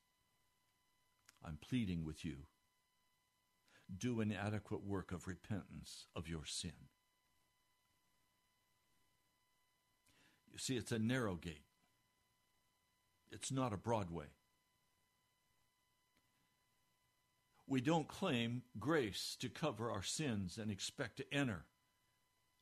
I'm 1.45 1.59
pleading 1.61 2.05
with 2.05 2.25
you. 2.25 2.47
Do 3.97 4.21
an 4.21 4.33
adequate 4.33 4.85
work 4.85 5.13
of 5.13 5.29
repentance 5.29 6.07
of 6.15 6.29
your 6.29 6.45
sin. 6.45 6.89
You 10.53 10.59
see, 10.59 10.77
it's 10.77 10.93
a 10.93 10.99
narrow 10.99 11.35
gate. 11.35 11.67
It's 13.31 13.53
not 13.53 13.73
a 13.73 13.77
Broadway. 13.77 14.27
We 17.67 17.81
don't 17.81 18.07
claim 18.07 18.63
grace 18.79 19.37
to 19.41 19.49
cover 19.49 19.91
our 19.91 20.03
sins 20.03 20.57
and 20.59 20.71
expect 20.71 21.17
to 21.17 21.35
enter 21.35 21.65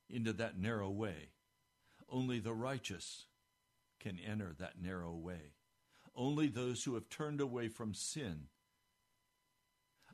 into 0.08 0.32
that 0.34 0.58
narrow 0.58 0.90
way. 0.90 1.30
Only 2.08 2.38
the 2.38 2.54
righteous 2.54 3.26
can 4.00 4.18
enter 4.18 4.54
that 4.58 4.80
narrow 4.80 5.12
way. 5.14 5.52
Only 6.16 6.46
those 6.46 6.84
who 6.84 6.94
have 6.94 7.08
turned 7.08 7.40
away 7.40 7.68
from 7.68 7.92
sin, 7.92 8.44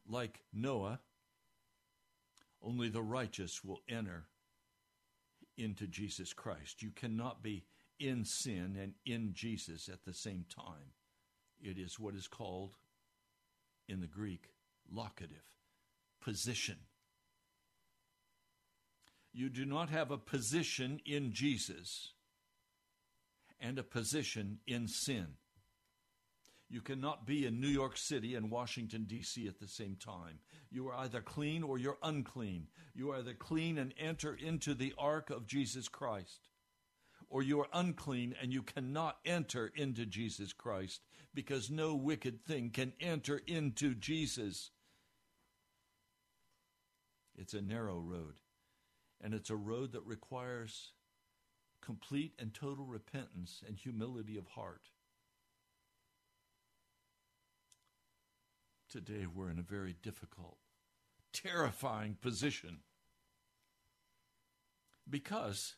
like 0.08 0.40
Noah, 0.52 1.00
only 2.62 2.88
the 2.88 3.02
righteous 3.02 3.62
will 3.62 3.82
enter 3.88 4.24
into 5.56 5.86
Jesus 5.86 6.32
Christ. 6.32 6.82
You 6.82 6.90
cannot 6.90 7.42
be 7.42 7.64
in 7.98 8.24
sin 8.24 8.76
and 8.80 8.94
in 9.04 9.34
Jesus 9.34 9.88
at 9.88 10.04
the 10.04 10.14
same 10.14 10.46
time. 10.48 10.94
It 11.60 11.78
is 11.78 12.00
what 12.00 12.14
is 12.14 12.26
called 12.26 12.76
in 13.88 14.00
the 14.00 14.06
Greek 14.06 14.48
locative 14.92 15.44
position. 16.20 16.76
You 19.32 19.48
do 19.48 19.64
not 19.64 19.90
have 19.90 20.10
a 20.10 20.18
position 20.18 21.00
in 21.06 21.32
Jesus 21.32 22.12
and 23.60 23.78
a 23.78 23.82
position 23.82 24.58
in 24.66 24.88
sin. 24.88 25.34
You 26.68 26.80
cannot 26.80 27.26
be 27.26 27.46
in 27.46 27.60
New 27.60 27.68
York 27.68 27.96
City 27.96 28.36
and 28.36 28.50
Washington, 28.50 29.04
D.C. 29.04 29.48
at 29.48 29.58
the 29.58 29.66
same 29.66 29.96
time. 29.96 30.38
You 30.70 30.88
are 30.88 30.94
either 30.94 31.20
clean 31.20 31.64
or 31.64 31.78
you're 31.78 31.98
unclean. 32.00 32.68
You 32.94 33.10
are 33.10 33.18
either 33.18 33.34
clean 33.34 33.76
and 33.76 33.92
enter 33.98 34.34
into 34.34 34.74
the 34.74 34.94
ark 34.96 35.30
of 35.30 35.48
Jesus 35.48 35.88
Christ, 35.88 36.48
or 37.28 37.42
you 37.42 37.60
are 37.60 37.68
unclean 37.72 38.36
and 38.40 38.52
you 38.52 38.62
cannot 38.62 39.18
enter 39.24 39.72
into 39.74 40.06
Jesus 40.06 40.52
Christ 40.52 41.00
because 41.34 41.70
no 41.70 41.96
wicked 41.96 42.44
thing 42.44 42.70
can 42.70 42.92
enter 43.00 43.40
into 43.48 43.94
Jesus. 43.96 44.70
It's 47.40 47.54
a 47.54 47.62
narrow 47.62 47.98
road, 47.98 48.34
and 49.18 49.32
it's 49.32 49.48
a 49.48 49.56
road 49.56 49.92
that 49.92 50.04
requires 50.04 50.92
complete 51.80 52.34
and 52.38 52.52
total 52.52 52.84
repentance 52.84 53.64
and 53.66 53.78
humility 53.78 54.36
of 54.36 54.46
heart. 54.48 54.90
Today, 58.90 59.24
we're 59.26 59.48
in 59.48 59.58
a 59.58 59.62
very 59.62 59.96
difficult, 60.02 60.58
terrifying 61.32 62.18
position 62.20 62.80
because 65.08 65.76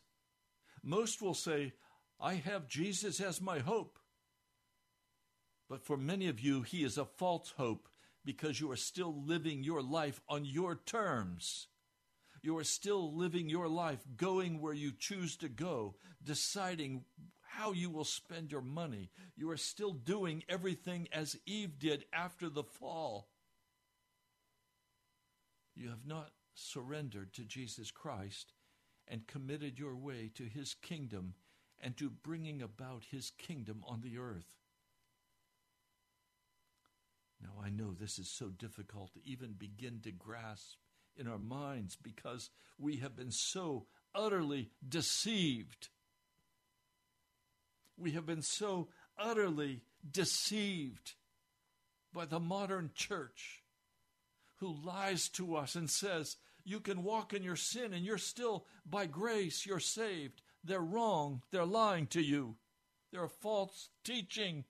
most 0.83 1.21
will 1.21 1.33
say, 1.33 1.71
I 2.19 2.33
have 2.33 2.67
Jesus 2.67 3.21
as 3.21 3.39
my 3.39 3.59
hope. 3.59 3.99
But 5.69 5.81
for 5.81 5.95
many 5.95 6.27
of 6.27 6.41
you, 6.41 6.63
he 6.63 6.83
is 6.83 6.97
a 6.97 7.05
false 7.05 7.53
hope 7.55 7.87
because 8.25 8.59
you 8.59 8.71
are 8.71 8.77
still 8.77 9.23
living 9.25 9.63
your 9.63 9.81
life 9.81 10.21
on 10.27 10.45
your 10.45 10.75
terms. 10.85 11.67
You 12.41 12.57
are 12.57 12.63
still 12.63 13.15
living 13.15 13.49
your 13.49 13.67
life 13.67 13.99
going 14.17 14.59
where 14.59 14.73
you 14.73 14.91
choose 14.97 15.37
to 15.37 15.49
go, 15.49 15.95
deciding 16.23 17.05
how 17.41 17.71
you 17.71 17.89
will 17.89 18.03
spend 18.03 18.51
your 18.51 18.61
money. 18.61 19.11
You 19.35 19.49
are 19.51 19.57
still 19.57 19.93
doing 19.93 20.43
everything 20.49 21.07
as 21.13 21.37
Eve 21.45 21.79
did 21.79 22.05
after 22.11 22.49
the 22.49 22.63
fall. 22.63 23.29
You 25.75 25.89
have 25.89 26.05
not 26.05 26.31
surrendered 26.53 27.33
to 27.33 27.43
Jesus 27.43 27.91
Christ 27.91 28.53
and 29.07 29.27
committed 29.27 29.79
your 29.79 29.95
way 29.95 30.31
to 30.35 30.43
his 30.43 30.73
kingdom 30.73 31.35
and 31.79 31.95
to 31.97 32.09
bringing 32.09 32.61
about 32.61 33.03
his 33.11 33.31
kingdom 33.37 33.83
on 33.87 34.01
the 34.01 34.17
earth. 34.17 34.62
Now, 37.43 37.61
I 37.63 37.69
know 37.69 37.93
this 37.93 38.19
is 38.19 38.29
so 38.29 38.47
difficult 38.47 39.13
to 39.13 39.19
even 39.25 39.53
begin 39.53 39.99
to 40.03 40.11
grasp 40.11 40.77
in 41.17 41.27
our 41.27 41.37
minds 41.37 41.97
because 42.01 42.49
we 42.79 42.97
have 42.97 43.15
been 43.15 43.31
so 43.31 43.87
utterly 44.15 44.71
deceived. 44.87 45.89
We 47.97 48.11
have 48.11 48.25
been 48.25 48.41
so 48.41 48.87
utterly 49.17 49.81
deceived 50.09 51.13
by 52.13 52.25
the 52.25 52.39
modern 52.39 52.91
church 52.95 53.63
who 54.57 54.73
lies 54.83 55.27
to 55.29 55.55
us 55.55 55.75
and 55.75 55.89
says, 55.89 56.37
You 56.63 56.79
can 56.79 57.03
walk 57.03 57.33
in 57.33 57.43
your 57.43 57.57
sin 57.57 57.93
and 57.93 58.05
you're 58.05 58.17
still, 58.17 58.65
by 58.85 59.05
grace, 59.05 59.65
you're 59.65 59.79
saved. 59.79 60.41
They're 60.63 60.79
wrong. 60.79 61.41
They're 61.51 61.65
lying 61.65 62.07
to 62.07 62.21
you. 62.21 62.55
They're 63.11 63.27
false 63.27 63.89
teaching. 64.05 64.63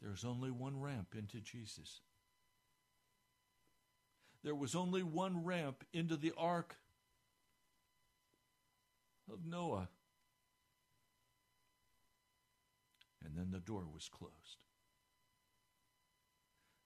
There's 0.00 0.24
only 0.24 0.50
one 0.50 0.80
ramp 0.80 1.14
into 1.16 1.40
Jesus. 1.40 2.00
There 4.44 4.54
was 4.54 4.74
only 4.74 5.02
one 5.02 5.44
ramp 5.44 5.84
into 5.92 6.16
the 6.16 6.32
ark 6.36 6.76
of 9.32 9.44
Noah. 9.44 9.88
And 13.24 13.36
then 13.36 13.50
the 13.50 13.58
door 13.58 13.84
was 13.92 14.08
closed. 14.08 14.62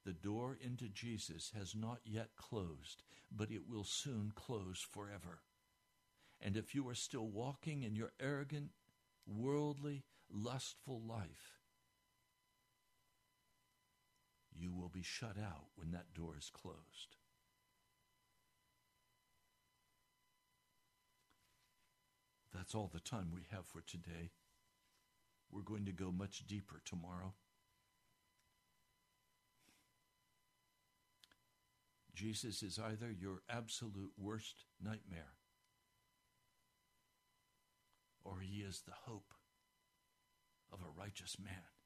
The 0.07 0.13
door 0.13 0.57
into 0.59 0.89
Jesus 0.89 1.53
has 1.57 1.75
not 1.75 2.01
yet 2.05 2.31
closed, 2.37 3.03
but 3.31 3.51
it 3.51 3.69
will 3.69 3.85
soon 3.85 4.33
close 4.35 4.81
forever. 4.81 5.41
And 6.41 6.57
if 6.57 6.75
you 6.75 6.89
are 6.89 6.95
still 6.95 7.29
walking 7.29 7.83
in 7.83 7.95
your 7.95 8.13
arrogant, 8.19 8.71
worldly, 9.27 10.05
lustful 10.33 11.03
life, 11.07 11.60
you 14.57 14.73
will 14.73 14.89
be 14.89 15.03
shut 15.03 15.37
out 15.39 15.67
when 15.77 15.91
that 15.93 16.15
door 16.15 16.35
is 16.39 16.51
closed. 16.51 17.17
That's 22.55 22.75
all 22.75 22.91
the 22.93 23.01
time 23.01 23.31
we 23.33 23.47
have 23.51 23.67
for 23.67 23.81
today. 23.81 24.33
We're 25.51 25.63
going 25.63 25.87
to 25.87 25.93
go 25.93 26.13
much 26.13 26.47
deeper 26.47 26.81
tomorrow. 26.85 27.35
Jesus 32.15 32.63
is 32.63 32.79
either 32.79 33.11
your 33.11 33.43
absolute 33.49 34.13
worst 34.19 34.67
nightmare 34.83 35.37
or 38.25 38.41
he 38.41 38.61
is 38.61 38.83
the 38.83 38.93
hope 39.07 39.33
of 40.71 40.81
a 40.81 41.01
righteous 41.01 41.37
man. 41.43 41.80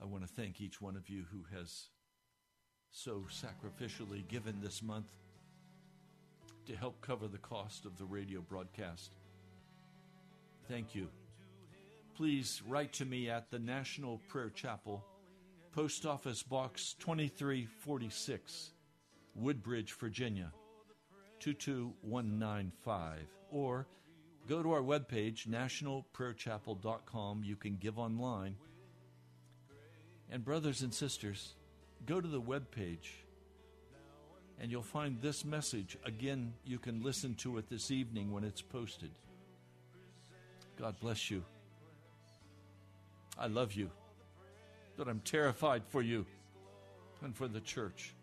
I 0.00 0.04
want 0.04 0.26
to 0.26 0.32
thank 0.34 0.60
each 0.60 0.80
one 0.80 0.96
of 0.96 1.08
you 1.08 1.24
who 1.30 1.44
has 1.56 1.88
so 2.90 3.24
sacrificially 3.30 4.26
given 4.28 4.60
this 4.60 4.82
month 4.82 5.06
to 6.66 6.76
help 6.76 7.00
cover 7.00 7.28
the 7.28 7.38
cost 7.38 7.86
of 7.86 7.96
the 7.96 8.04
radio 8.04 8.40
broadcast. 8.40 9.12
Thank 10.68 10.94
you. 10.94 11.08
Please 12.16 12.62
write 12.66 12.92
to 12.94 13.04
me 13.04 13.30
at 13.30 13.50
the 13.50 13.58
National 13.58 14.20
Prayer 14.28 14.50
Chapel, 14.50 15.04
Post 15.72 16.06
Office 16.06 16.42
Box 16.42 16.94
2346, 16.98 18.72
Woodbridge, 19.34 19.92
Virginia 19.92 20.52
22195, 21.40 23.20
or 23.50 23.86
go 24.48 24.62
to 24.62 24.72
our 24.72 24.80
webpage, 24.80 25.46
nationalprayerchapel.com. 25.46 27.44
You 27.44 27.56
can 27.56 27.76
give 27.76 27.98
online. 27.98 28.56
And, 30.30 30.44
brothers 30.44 30.82
and 30.82 30.92
sisters, 30.92 31.54
go 32.04 32.20
to 32.20 32.28
the 32.28 32.40
webpage 32.40 33.10
and 34.60 34.70
you'll 34.70 34.82
find 34.82 35.20
this 35.20 35.44
message. 35.44 35.96
Again, 36.04 36.52
you 36.64 36.78
can 36.78 37.02
listen 37.02 37.34
to 37.36 37.58
it 37.58 37.68
this 37.68 37.90
evening 37.90 38.32
when 38.32 38.44
it's 38.44 38.62
posted. 38.62 39.10
God 40.78 40.96
bless 41.00 41.30
you. 41.30 41.44
I 43.38 43.48
love 43.48 43.74
you, 43.74 43.90
but 44.96 45.08
I'm 45.08 45.20
terrified 45.20 45.82
for 45.88 46.00
you 46.00 46.24
and 47.22 47.36
for 47.36 47.48
the 47.48 47.60
church. 47.60 48.14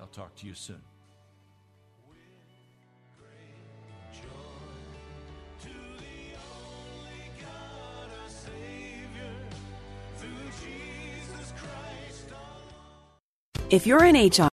I'll 0.00 0.06
talk 0.08 0.34
to 0.36 0.46
you 0.46 0.54
soon. 0.54 0.82
If 13.74 13.88
you're 13.88 14.04
in 14.04 14.14
HR, 14.14 14.48